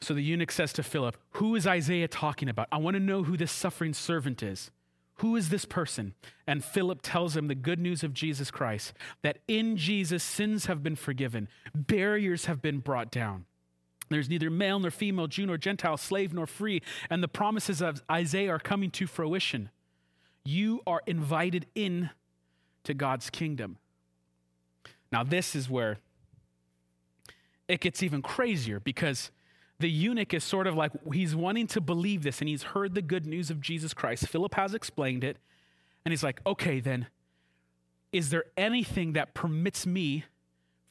So 0.00 0.14
the 0.14 0.22
eunuch 0.22 0.50
says 0.50 0.72
to 0.74 0.82
Philip, 0.82 1.16
Who 1.32 1.54
is 1.54 1.66
Isaiah 1.66 2.08
talking 2.08 2.48
about? 2.48 2.68
I 2.70 2.78
want 2.78 2.94
to 2.94 3.00
know 3.00 3.22
who 3.22 3.36
this 3.36 3.52
suffering 3.52 3.94
servant 3.94 4.42
is. 4.42 4.70
Who 5.18 5.36
is 5.36 5.48
this 5.48 5.64
person? 5.64 6.14
And 6.46 6.64
Philip 6.64 7.00
tells 7.02 7.36
him 7.36 7.46
the 7.46 7.54
good 7.54 7.78
news 7.78 8.02
of 8.02 8.12
Jesus 8.12 8.50
Christ 8.50 8.92
that 9.22 9.38
in 9.46 9.76
Jesus 9.76 10.22
sins 10.22 10.66
have 10.66 10.82
been 10.82 10.96
forgiven, 10.96 11.48
barriers 11.74 12.46
have 12.46 12.60
been 12.60 12.78
brought 12.78 13.10
down. 13.10 13.44
There's 14.10 14.28
neither 14.28 14.50
male 14.50 14.78
nor 14.78 14.90
female, 14.90 15.28
Jew 15.28 15.46
nor 15.46 15.56
Gentile, 15.56 15.96
slave 15.96 16.34
nor 16.34 16.46
free, 16.46 16.82
and 17.08 17.22
the 17.22 17.28
promises 17.28 17.80
of 17.80 18.02
Isaiah 18.10 18.50
are 18.50 18.58
coming 18.58 18.90
to 18.92 19.06
fruition. 19.06 19.70
You 20.44 20.82
are 20.86 21.02
invited 21.06 21.66
in 21.74 22.10
to 22.82 22.92
God's 22.92 23.30
kingdom. 23.30 23.78
Now, 25.10 25.22
this 25.22 25.54
is 25.54 25.70
where 25.70 25.98
it 27.66 27.80
gets 27.80 28.02
even 28.02 28.20
crazier 28.20 28.78
because 28.78 29.30
the 29.80 29.90
eunuch 29.90 30.32
is 30.32 30.44
sort 30.44 30.66
of 30.66 30.74
like 30.74 30.92
he's 31.12 31.34
wanting 31.34 31.66
to 31.68 31.80
believe 31.80 32.22
this 32.22 32.40
and 32.40 32.48
he's 32.48 32.62
heard 32.62 32.94
the 32.94 33.02
good 33.02 33.26
news 33.26 33.50
of 33.50 33.60
Jesus 33.60 33.92
Christ. 33.92 34.28
Philip 34.28 34.54
has 34.54 34.74
explained 34.74 35.24
it. 35.24 35.36
And 36.04 36.12
he's 36.12 36.22
like, 36.22 36.40
okay, 36.46 36.80
then, 36.80 37.06
is 38.12 38.30
there 38.30 38.44
anything 38.56 39.14
that 39.14 39.32
permits 39.32 39.86
me 39.86 40.24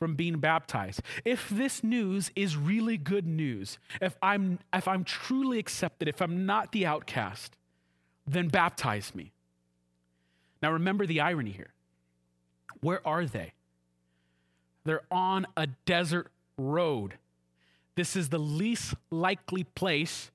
from 0.03 0.15
being 0.15 0.37
baptized. 0.37 1.01
If 1.23 1.47
this 1.47 1.81
news 1.81 2.29
is 2.35 2.57
really 2.57 2.97
good 2.97 3.25
news, 3.25 3.79
if 4.01 4.17
I'm, 4.21 4.59
if 4.73 4.85
I'm 4.85 5.05
truly 5.05 5.59
accepted, 5.59 6.09
if 6.09 6.21
I'm 6.21 6.45
not 6.45 6.73
the 6.73 6.85
outcast, 6.85 7.55
then 8.27 8.49
baptize 8.49 9.15
me. 9.15 9.31
Now 10.61 10.73
remember 10.73 11.05
the 11.05 11.21
irony 11.21 11.51
here. 11.51 11.71
Where 12.81 12.99
are 13.07 13.25
they? 13.25 13.53
They're 14.83 15.03
on 15.09 15.47
a 15.55 15.67
desert 15.85 16.27
road. 16.57 17.13
This 17.95 18.15
is 18.15 18.29
the 18.29 18.39
least 18.39 18.95
likely 19.11 19.63
place 19.63 20.31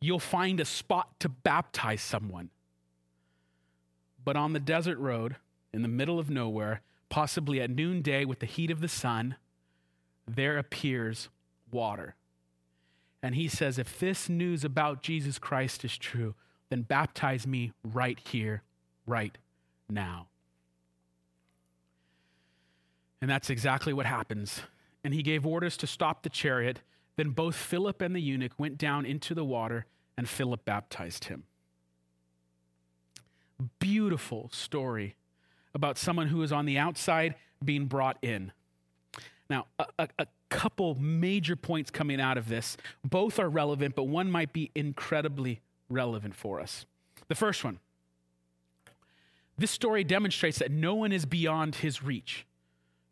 you'll 0.00 0.18
find 0.18 0.60
a 0.60 0.64
spot 0.64 1.18
to 1.20 1.28
baptize 1.28 2.00
someone. 2.00 2.50
But 4.24 4.36
on 4.36 4.52
the 4.52 4.60
desert 4.60 4.98
road, 4.98 5.36
in 5.72 5.82
the 5.82 5.88
middle 5.88 6.18
of 6.18 6.30
nowhere, 6.30 6.82
possibly 7.08 7.60
at 7.60 7.70
noonday 7.70 8.24
with 8.24 8.40
the 8.40 8.46
heat 8.46 8.70
of 8.70 8.80
the 8.80 8.88
sun, 8.88 9.36
there 10.26 10.58
appears 10.58 11.28
water. 11.70 12.14
And 13.22 13.34
he 13.34 13.48
says, 13.48 13.78
If 13.78 13.98
this 13.98 14.28
news 14.28 14.64
about 14.64 15.02
Jesus 15.02 15.38
Christ 15.38 15.84
is 15.84 15.96
true, 15.96 16.34
then 16.70 16.82
baptize 16.82 17.46
me 17.46 17.72
right 17.84 18.18
here, 18.18 18.62
right 19.06 19.36
now. 19.88 20.28
And 23.20 23.30
that's 23.30 23.50
exactly 23.50 23.92
what 23.92 24.06
happens. 24.06 24.62
And 25.04 25.12
he 25.12 25.22
gave 25.22 25.46
orders 25.46 25.76
to 25.78 25.86
stop 25.86 26.22
the 26.22 26.30
chariot. 26.30 26.80
Then 27.20 27.32
both 27.32 27.54
Philip 27.54 28.00
and 28.00 28.16
the 28.16 28.20
eunuch 28.20 28.52
went 28.56 28.78
down 28.78 29.04
into 29.04 29.34
the 29.34 29.44
water, 29.44 29.84
and 30.16 30.26
Philip 30.26 30.64
baptized 30.64 31.24
him. 31.24 31.42
Beautiful 33.78 34.48
story 34.54 35.16
about 35.74 35.98
someone 35.98 36.28
who 36.28 36.42
is 36.42 36.50
on 36.50 36.64
the 36.64 36.78
outside 36.78 37.34
being 37.62 37.84
brought 37.84 38.16
in. 38.22 38.52
Now, 39.50 39.66
a, 39.78 39.84
a, 39.98 40.08
a, 40.20 40.26
couple 40.48 40.94
major 40.94 41.56
points 41.56 41.90
coming 41.90 42.22
out 42.22 42.38
of 42.38 42.48
this. 42.48 42.78
Both 43.04 43.38
are 43.38 43.50
relevant, 43.50 43.96
but 43.96 44.04
one 44.04 44.30
might 44.30 44.54
be 44.54 44.70
incredibly 44.74 45.60
relevant 45.90 46.34
for 46.34 46.58
us. 46.58 46.86
The 47.28 47.34
first 47.34 47.62
one 47.64 47.80
this 49.58 49.70
story 49.70 50.04
demonstrates 50.04 50.58
that 50.60 50.70
no 50.70 50.94
one 50.94 51.12
is 51.12 51.26
beyond 51.26 51.74
his 51.74 52.02
reach, 52.02 52.46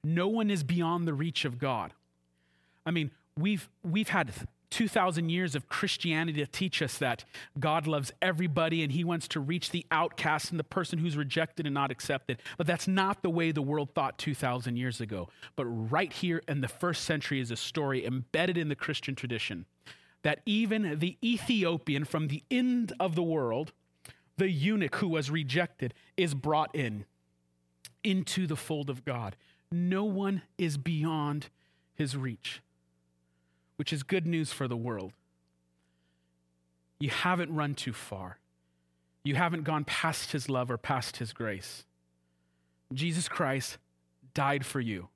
no 0.02 0.28
one 0.28 0.50
is 0.50 0.62
beyond 0.62 1.06
the 1.06 1.12
reach 1.12 1.44
of 1.44 1.58
God. 1.58 1.92
I 2.86 2.90
mean, 2.90 3.10
we've, 3.38 3.68
we've 3.82 4.08
had 4.08 4.32
2,000 4.70 5.30
years 5.30 5.54
of 5.54 5.68
Christianity 5.68 6.44
to 6.44 6.50
teach 6.50 6.82
us 6.82 6.98
that 6.98 7.24
God 7.58 7.86
loves 7.86 8.12
everybody 8.20 8.82
and 8.82 8.92
he 8.92 9.02
wants 9.02 9.26
to 9.28 9.40
reach 9.40 9.70
the 9.70 9.86
outcast 9.90 10.50
and 10.50 10.60
the 10.60 10.64
person 10.64 10.98
who's 10.98 11.16
rejected 11.16 11.66
and 11.66 11.74
not 11.74 11.90
accepted. 11.90 12.38
But 12.56 12.66
that's 12.66 12.86
not 12.86 13.22
the 13.22 13.30
way 13.30 13.50
the 13.50 13.62
world 13.62 13.94
thought 13.94 14.18
2,000 14.18 14.76
years 14.76 15.00
ago. 15.00 15.28
But 15.56 15.66
right 15.66 16.12
here 16.12 16.42
in 16.46 16.60
the 16.60 16.68
first 16.68 17.04
century 17.04 17.40
is 17.40 17.50
a 17.50 17.56
story 17.56 18.04
embedded 18.04 18.58
in 18.58 18.68
the 18.68 18.76
Christian 18.76 19.14
tradition 19.14 19.64
that 20.22 20.40
even 20.44 20.98
the 20.98 21.16
Ethiopian 21.24 22.04
from 22.04 22.28
the 22.28 22.42
end 22.50 22.92
of 23.00 23.14
the 23.14 23.22
world, 23.22 23.72
the 24.36 24.50
eunuch 24.50 24.96
who 24.96 25.08
was 25.08 25.30
rejected, 25.30 25.94
is 26.16 26.34
brought 26.34 26.74
in 26.74 27.04
into 28.04 28.46
the 28.46 28.56
fold 28.56 28.90
of 28.90 29.04
God. 29.04 29.36
No 29.70 30.04
one 30.04 30.42
is 30.58 30.76
beyond 30.76 31.48
his 31.94 32.16
reach 32.16 32.60
which 33.78 33.92
is 33.92 34.02
good 34.02 34.26
news 34.26 34.52
for 34.52 34.66
the 34.66 34.76
world. 34.76 35.12
You 36.98 37.10
haven't 37.10 37.54
run 37.54 37.76
too 37.76 37.92
far. 37.92 38.38
You 39.22 39.36
haven't 39.36 39.62
gone 39.62 39.84
past 39.84 40.32
his 40.32 40.48
love 40.48 40.68
or 40.68 40.76
past 40.76 41.18
his 41.18 41.32
grace. 41.32 41.84
Jesus 42.92 43.28
Christ 43.28 43.78
died 44.34 44.66
for 44.66 44.80
you. 44.80 45.08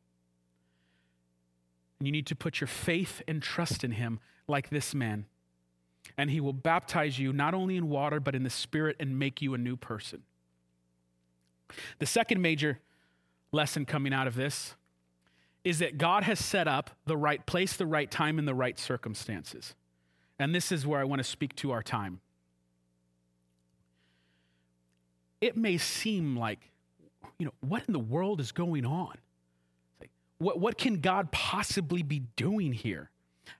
And 1.98 2.06
you 2.06 2.12
need 2.12 2.26
to 2.28 2.36
put 2.36 2.60
your 2.60 2.68
faith 2.68 3.20
and 3.26 3.42
trust 3.42 3.82
in 3.82 3.92
him 3.92 4.20
like 4.46 4.70
this 4.70 4.94
man. 4.94 5.26
And 6.16 6.30
he 6.30 6.40
will 6.40 6.52
baptize 6.52 7.18
you 7.18 7.32
not 7.32 7.54
only 7.54 7.76
in 7.76 7.88
water, 7.88 8.20
but 8.20 8.36
in 8.36 8.44
the 8.44 8.50
Spirit 8.50 8.96
and 9.00 9.18
make 9.18 9.42
you 9.42 9.54
a 9.54 9.58
new 9.58 9.76
person. 9.76 10.22
The 11.98 12.06
second 12.06 12.40
major 12.40 12.78
lesson 13.50 13.86
coming 13.86 14.12
out 14.12 14.28
of 14.28 14.36
this 14.36 14.76
is 15.64 15.78
that 15.78 15.98
God 15.98 16.24
has 16.24 16.38
set 16.38 16.66
up 16.66 16.90
the 17.06 17.16
right 17.16 17.44
place, 17.46 17.76
the 17.76 17.86
right 17.86 18.10
time, 18.10 18.38
and 18.38 18.48
the 18.48 18.54
right 18.54 18.78
circumstances. 18.78 19.74
And 20.38 20.54
this 20.54 20.72
is 20.72 20.86
where 20.86 21.00
I 21.00 21.04
want 21.04 21.20
to 21.20 21.24
speak 21.24 21.54
to 21.56 21.70
our 21.70 21.82
time. 21.82 22.20
It 25.40 25.56
may 25.56 25.78
seem 25.78 26.36
like, 26.36 26.70
you 27.38 27.46
know, 27.46 27.52
what 27.60 27.84
in 27.86 27.92
the 27.92 27.98
world 27.98 28.40
is 28.40 28.52
going 28.52 28.84
on? 28.84 29.16
What, 30.38 30.58
what 30.58 30.78
can 30.78 31.00
God 31.00 31.30
possibly 31.30 32.02
be 32.02 32.22
doing 32.36 32.72
here? 32.72 33.10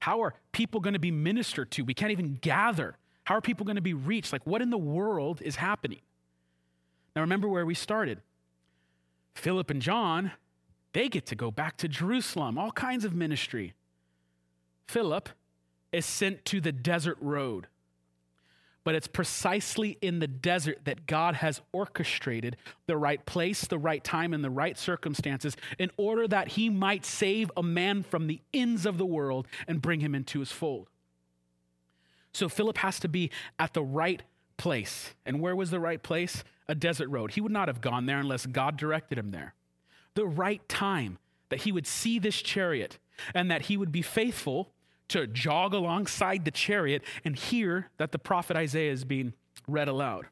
How 0.00 0.22
are 0.22 0.34
people 0.50 0.80
going 0.80 0.94
to 0.94 1.00
be 1.00 1.10
ministered 1.10 1.70
to? 1.72 1.84
We 1.84 1.94
can't 1.94 2.10
even 2.10 2.38
gather. 2.40 2.96
How 3.24 3.36
are 3.36 3.40
people 3.40 3.64
going 3.64 3.76
to 3.76 3.82
be 3.82 3.94
reached? 3.94 4.32
Like, 4.32 4.46
what 4.46 4.62
in 4.62 4.70
the 4.70 4.78
world 4.78 5.40
is 5.42 5.56
happening? 5.56 6.00
Now, 7.14 7.22
remember 7.22 7.46
where 7.46 7.66
we 7.66 7.74
started. 7.74 8.20
Philip 9.34 9.70
and 9.70 9.80
John 9.80 10.32
they 10.92 11.08
get 11.08 11.26
to 11.26 11.34
go 11.34 11.50
back 11.50 11.76
to 11.78 11.88
Jerusalem, 11.88 12.58
all 12.58 12.72
kinds 12.72 13.04
of 13.04 13.14
ministry. 13.14 13.74
Philip 14.86 15.28
is 15.90 16.04
sent 16.04 16.44
to 16.46 16.60
the 16.60 16.72
desert 16.72 17.16
road. 17.20 17.66
But 18.84 18.96
it's 18.96 19.06
precisely 19.06 19.96
in 20.02 20.18
the 20.18 20.26
desert 20.26 20.80
that 20.84 21.06
God 21.06 21.36
has 21.36 21.60
orchestrated 21.72 22.56
the 22.86 22.96
right 22.96 23.24
place, 23.24 23.62
the 23.62 23.78
right 23.78 24.02
time, 24.02 24.34
and 24.34 24.42
the 24.42 24.50
right 24.50 24.76
circumstances 24.76 25.56
in 25.78 25.90
order 25.96 26.26
that 26.26 26.48
he 26.48 26.68
might 26.68 27.04
save 27.04 27.50
a 27.56 27.62
man 27.62 28.02
from 28.02 28.26
the 28.26 28.40
ends 28.52 28.84
of 28.84 28.98
the 28.98 29.06
world 29.06 29.46
and 29.68 29.80
bring 29.80 30.00
him 30.00 30.16
into 30.16 30.40
his 30.40 30.50
fold. 30.50 30.88
So 32.32 32.48
Philip 32.48 32.78
has 32.78 32.98
to 33.00 33.08
be 33.08 33.30
at 33.58 33.72
the 33.72 33.84
right 33.84 34.22
place. 34.56 35.14
And 35.24 35.40
where 35.40 35.54
was 35.54 35.70
the 35.70 35.80
right 35.80 36.02
place? 36.02 36.42
A 36.66 36.74
desert 36.74 37.08
road. 37.08 37.32
He 37.32 37.40
would 37.40 37.52
not 37.52 37.68
have 37.68 37.80
gone 37.80 38.06
there 38.06 38.18
unless 38.18 38.46
God 38.46 38.76
directed 38.76 39.16
him 39.16 39.30
there 39.30 39.54
the 40.14 40.26
right 40.26 40.66
time 40.68 41.18
that 41.48 41.62
he 41.62 41.72
would 41.72 41.86
see 41.86 42.18
this 42.18 42.40
chariot 42.40 42.98
and 43.34 43.50
that 43.50 43.62
he 43.62 43.76
would 43.76 43.92
be 43.92 44.02
faithful 44.02 44.72
to 45.08 45.26
jog 45.26 45.74
alongside 45.74 46.44
the 46.44 46.50
chariot 46.50 47.02
and 47.24 47.36
hear 47.36 47.90
that 47.98 48.12
the 48.12 48.18
prophet 48.18 48.56
Isaiah 48.56 48.92
is 48.92 49.04
being 49.04 49.34
read 49.68 49.88
aloud. 49.88 50.26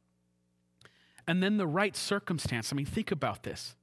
And 1.26 1.42
then 1.42 1.58
the 1.58 1.66
right 1.66 1.94
circumstance. 1.94 2.72
I 2.72 2.76
mean, 2.76 2.86
think 2.86 3.12
about 3.12 3.42
this. 3.42 3.76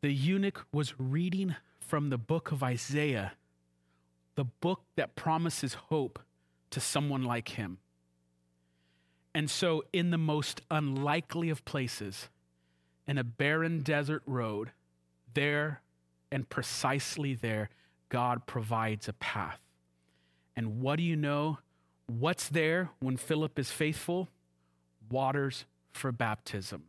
The 0.00 0.12
eunuch 0.12 0.66
was 0.72 0.98
reading 0.98 1.56
from 1.78 2.08
the 2.08 2.18
book 2.18 2.52
of 2.52 2.62
Isaiah, 2.62 3.32
the 4.34 4.44
book 4.44 4.82
that 4.96 5.14
promises 5.14 5.74
hope 5.74 6.18
to 6.70 6.80
someone 6.80 7.24
like 7.24 7.50
him. 7.50 7.78
And 9.34 9.50
so, 9.50 9.84
in 9.92 10.10
the 10.10 10.18
most 10.18 10.62
unlikely 10.70 11.50
of 11.50 11.64
places, 11.64 12.28
in 13.10 13.18
a 13.18 13.24
barren 13.24 13.80
desert 13.80 14.22
road, 14.24 14.70
there 15.34 15.82
and 16.30 16.48
precisely 16.48 17.34
there, 17.34 17.68
God 18.08 18.46
provides 18.46 19.08
a 19.08 19.12
path. 19.14 19.58
And 20.54 20.80
what 20.80 20.94
do 20.94 21.02
you 21.02 21.16
know? 21.16 21.58
What's 22.06 22.48
there 22.48 22.90
when 23.00 23.16
Philip 23.16 23.58
is 23.58 23.72
faithful? 23.72 24.28
Waters 25.10 25.64
for 25.90 26.12
baptism. 26.12 26.84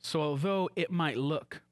So, 0.00 0.20
although 0.20 0.68
it 0.74 0.90
might 0.90 1.16
look 1.16 1.62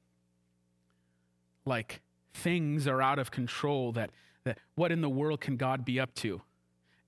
like 1.65 1.99
things 2.33 2.87
are 2.87 3.01
out 3.01 3.19
of 3.19 3.29
control, 3.29 3.91
that, 3.91 4.11
that 4.45 4.57
what 4.75 4.89
in 4.89 5.01
the 5.01 5.09
world 5.09 5.41
can 5.41 5.57
God 5.57 5.83
be 5.83 5.99
up 5.99 6.15
to? 6.15 6.41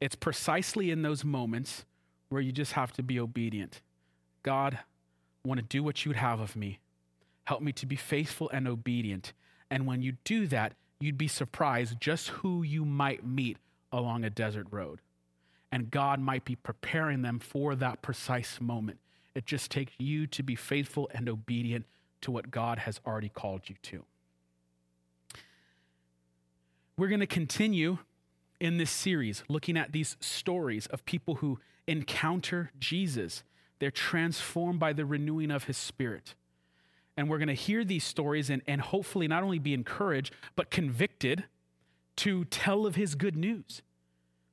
It's 0.01 0.15
precisely 0.15 0.91
in 0.91 1.01
those 1.01 1.23
moments 1.23 1.85
where 2.27 2.41
you 2.41 2.51
just 2.51 2.73
have 2.73 2.91
to 2.93 3.03
be 3.03 3.21
obedient. 3.21 3.79
God, 4.43 4.79
want 5.49 5.59
to 5.59 5.65
do 5.65 5.83
what 5.83 6.05
you 6.05 6.09
would 6.09 6.17
have 6.17 6.39
of 6.39 6.55
me. 6.55 6.79
Help 7.45 7.61
me 7.61 7.71
to 7.73 7.85
be 7.85 7.95
faithful 7.95 8.49
and 8.51 8.67
obedient. 8.67 9.33
And 9.69 9.85
when 9.85 10.01
you 10.01 10.13
do 10.23 10.47
that, 10.47 10.73
you'd 10.99 11.17
be 11.17 11.27
surprised 11.27 11.99
just 11.99 12.29
who 12.29 12.63
you 12.63 12.85
might 12.85 13.25
meet 13.25 13.57
along 13.91 14.23
a 14.23 14.29
desert 14.29 14.67
road. 14.71 14.99
And 15.71 15.91
God 15.91 16.19
might 16.19 16.45
be 16.45 16.55
preparing 16.55 17.21
them 17.21 17.39
for 17.39 17.75
that 17.75 18.01
precise 18.01 18.61
moment. 18.61 18.99
It 19.35 19.45
just 19.45 19.71
takes 19.71 19.93
you 19.97 20.27
to 20.27 20.43
be 20.43 20.55
faithful 20.55 21.09
and 21.13 21.27
obedient 21.27 21.85
to 22.21 22.31
what 22.31 22.51
God 22.51 22.79
has 22.79 22.99
already 23.05 23.29
called 23.29 23.61
you 23.67 23.75
to. 23.83 24.03
We're 26.97 27.07
going 27.07 27.19
to 27.21 27.27
continue 27.27 27.99
in 28.59 28.77
this 28.77 28.91
series 28.91 29.43
looking 29.47 29.77
at 29.77 29.93
these 29.93 30.17
stories 30.19 30.85
of 30.87 31.05
people 31.05 31.35
who 31.35 31.59
encounter 31.87 32.71
Jesus 32.77 33.43
they're 33.79 33.91
transformed 33.91 34.79
by 34.79 34.93
the 34.93 35.05
renewing 35.05 35.51
of 35.51 35.65
his 35.65 35.77
spirit. 35.77 36.35
And 37.17 37.29
we're 37.29 37.37
going 37.37 37.47
to 37.47 37.53
hear 37.53 37.83
these 37.83 38.03
stories 38.03 38.49
and, 38.49 38.61
and 38.67 38.81
hopefully 38.81 39.27
not 39.27 39.43
only 39.43 39.59
be 39.59 39.73
encouraged, 39.73 40.33
but 40.55 40.69
convicted 40.69 41.45
to 42.17 42.45
tell 42.45 42.85
of 42.85 42.95
his 42.95 43.15
good 43.15 43.35
news. 43.35 43.81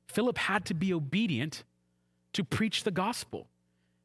Philip 0.07 0.37
had 0.37 0.65
to 0.65 0.73
be 0.73 0.93
obedient 0.93 1.63
to 2.33 2.43
preach 2.43 2.83
the 2.83 2.91
gospel. 2.91 3.47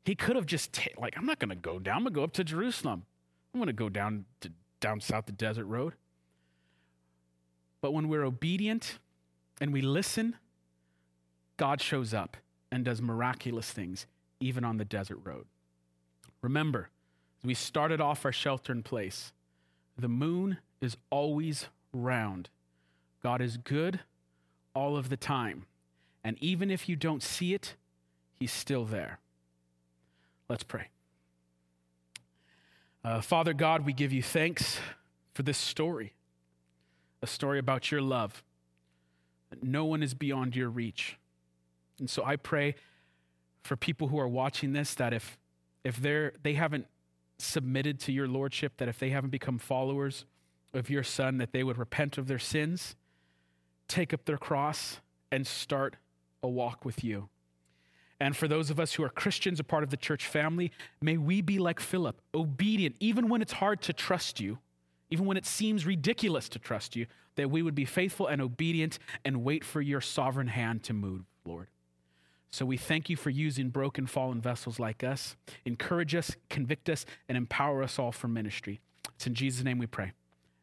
He 0.05 0.15
could 0.15 0.37
have 0.37 0.47
just, 0.47 0.73
ta- 0.73 0.91
like, 0.99 1.17
I'm 1.17 1.27
not 1.27 1.39
going 1.39 1.51
to 1.51 1.57
go 1.57 1.79
down, 1.79 1.99
I'm 1.99 2.03
going 2.03 2.15
to 2.15 2.19
go 2.21 2.25
up 2.25 2.33
to 2.35 2.45
Jerusalem. 2.45 3.05
I'm 3.53 3.61
going 3.61 3.67
to 3.67 3.73
go 3.73 3.89
down 3.89 4.25
to 4.41 4.51
down 4.81 5.01
south 5.01 5.27
the 5.27 5.33
desert 5.33 5.65
road. 5.65 5.95
But 7.81 7.93
when 7.93 8.09
we're 8.09 8.25
obedient 8.25 8.99
and 9.61 9.73
we 9.73 9.81
listen, 9.81 10.37
God 11.57 11.81
shows 11.81 12.13
up 12.13 12.37
and 12.71 12.85
does 12.85 13.01
miraculous 13.01 13.71
things, 13.71 14.07
even 14.43 14.65
on 14.65 14.77
the 14.77 14.85
desert 14.85 15.19
road. 15.23 15.47
Remember, 16.43 16.91
as 17.43 17.47
we 17.47 17.55
started 17.55 18.01
off 18.01 18.25
our 18.25 18.33
shelter 18.33 18.73
in 18.73 18.83
place. 18.83 19.33
The 19.99 20.09
moon 20.09 20.59
is 20.81 20.97
always 21.11 21.67
round. 21.93 22.49
God 23.23 23.41
is 23.41 23.57
good 23.57 24.01
all 24.75 24.97
of 24.97 25.09
the 25.09 25.17
time. 25.17 25.67
And 26.25 26.37
even 26.41 26.71
if 26.71 26.89
you 26.89 26.97
don't 26.97 27.23
see 27.23 27.55
it, 27.55 27.75
He's 28.35 28.53
still 28.53 28.85
there. 28.85 29.19
Let's 30.49 30.65
pray. 30.65 30.89
Uh, 33.05 33.21
Father 33.21 33.53
God, 33.53 33.85
we 33.85 33.93
give 33.93 34.13
you 34.13 34.23
thanks 34.23 34.79
for 35.35 35.43
this 35.43 35.59
story, 35.59 36.13
a 37.23 37.27
story 37.27 37.59
about 37.59 37.91
your 37.91 38.01
love. 38.01 38.43
No 39.63 39.85
one 39.85 40.03
is 40.03 40.15
beyond 40.15 40.57
your 40.57 40.69
reach. 40.69 41.19
And 41.99 42.09
so 42.09 42.25
I 42.25 42.37
pray 42.37 42.75
for 43.62 43.77
people 43.77 44.09
who 44.09 44.18
are 44.18 44.29
watching 44.29 44.72
this 44.72 44.94
that 44.94 45.12
if 45.12 45.38
if 45.85 45.96
they're 45.96 46.33
they 46.42 46.55
haven't 46.55 46.87
submitted 47.38 47.98
to 48.01 48.12
your 48.12 48.29
lordship, 48.29 48.77
that 48.77 48.88
if 48.88 48.98
they 48.98 49.11
haven't 49.11 49.31
become 49.31 49.59
followers 49.59 50.25
of 50.72 50.88
your 50.88 51.03
son, 51.03 51.38
that 51.38 51.53
they 51.53 51.64
would 51.64 51.79
repent 51.79 52.18
of 52.18 52.29
their 52.29 52.38
sins, 52.38 52.94
take 53.88 54.14
up 54.14 54.25
their 54.25 54.38
cross, 54.38 55.01
and 55.31 55.46
start 55.46 55.96
a 56.42 56.48
walk 56.48 56.85
with 56.85 57.03
you. 57.03 57.29
And 58.20 58.37
for 58.37 58.46
those 58.46 58.70
of 58.70 58.79
us 58.79 58.94
who 58.94 59.03
are 59.03 59.09
Christians, 59.09 59.59
a 59.59 59.64
part 59.64 59.83
of 59.83 59.90
the 59.90 59.96
church 59.96 60.27
family, 60.27 60.70
may 61.01 61.16
we 61.16 61.40
be 61.40 61.59
like 61.59 61.81
Philip, 61.81 62.20
obedient, 62.33 62.94
even 63.01 63.29
when 63.29 63.42
it's 63.42 63.55
hard 63.55 63.83
to 63.83 63.92
trust 63.92 64.38
you, 64.38 64.59
even 65.11 65.27
when 65.27 65.37
it 65.37 65.44
seems 65.44 65.85
ridiculous 65.85 66.48
to 66.51 66.61
trust 66.61 66.94
you, 66.94 67.07
that 67.35 67.51
we 67.51 67.62
would 67.62 67.75
be 67.75 67.85
faithful 67.85 68.29
and 68.29 68.40
obedient 68.40 68.98
and 69.25 69.42
wait 69.42 69.64
for 69.64 69.81
your 69.81 70.01
sovereign 70.01 70.46
hand 70.46 70.85
to 70.85 70.92
move, 70.92 71.25
Lord. 71.44 71.68
So 72.53 72.67
we 72.67 72.77
thank 72.77 73.09
you 73.09 73.17
for 73.17 73.31
using 73.31 73.71
broken, 73.71 74.07
fallen 74.07 74.41
vessels 74.41 74.79
like 74.79 75.03
us. 75.03 75.37
Encourage 75.65 76.15
us, 76.15 76.37
convict 76.51 76.91
us, 76.91 77.07
and 77.29 77.37
empower 77.37 77.83
us 77.83 77.99
all 77.99 78.12
for 78.12 78.29
ministry. 78.29 78.81
It's 79.15 79.27
in 79.27 79.35
Jesus' 79.35 79.65
name 79.65 79.79
we 79.79 79.87
pray. 79.87 80.12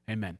Amen. 0.09 0.37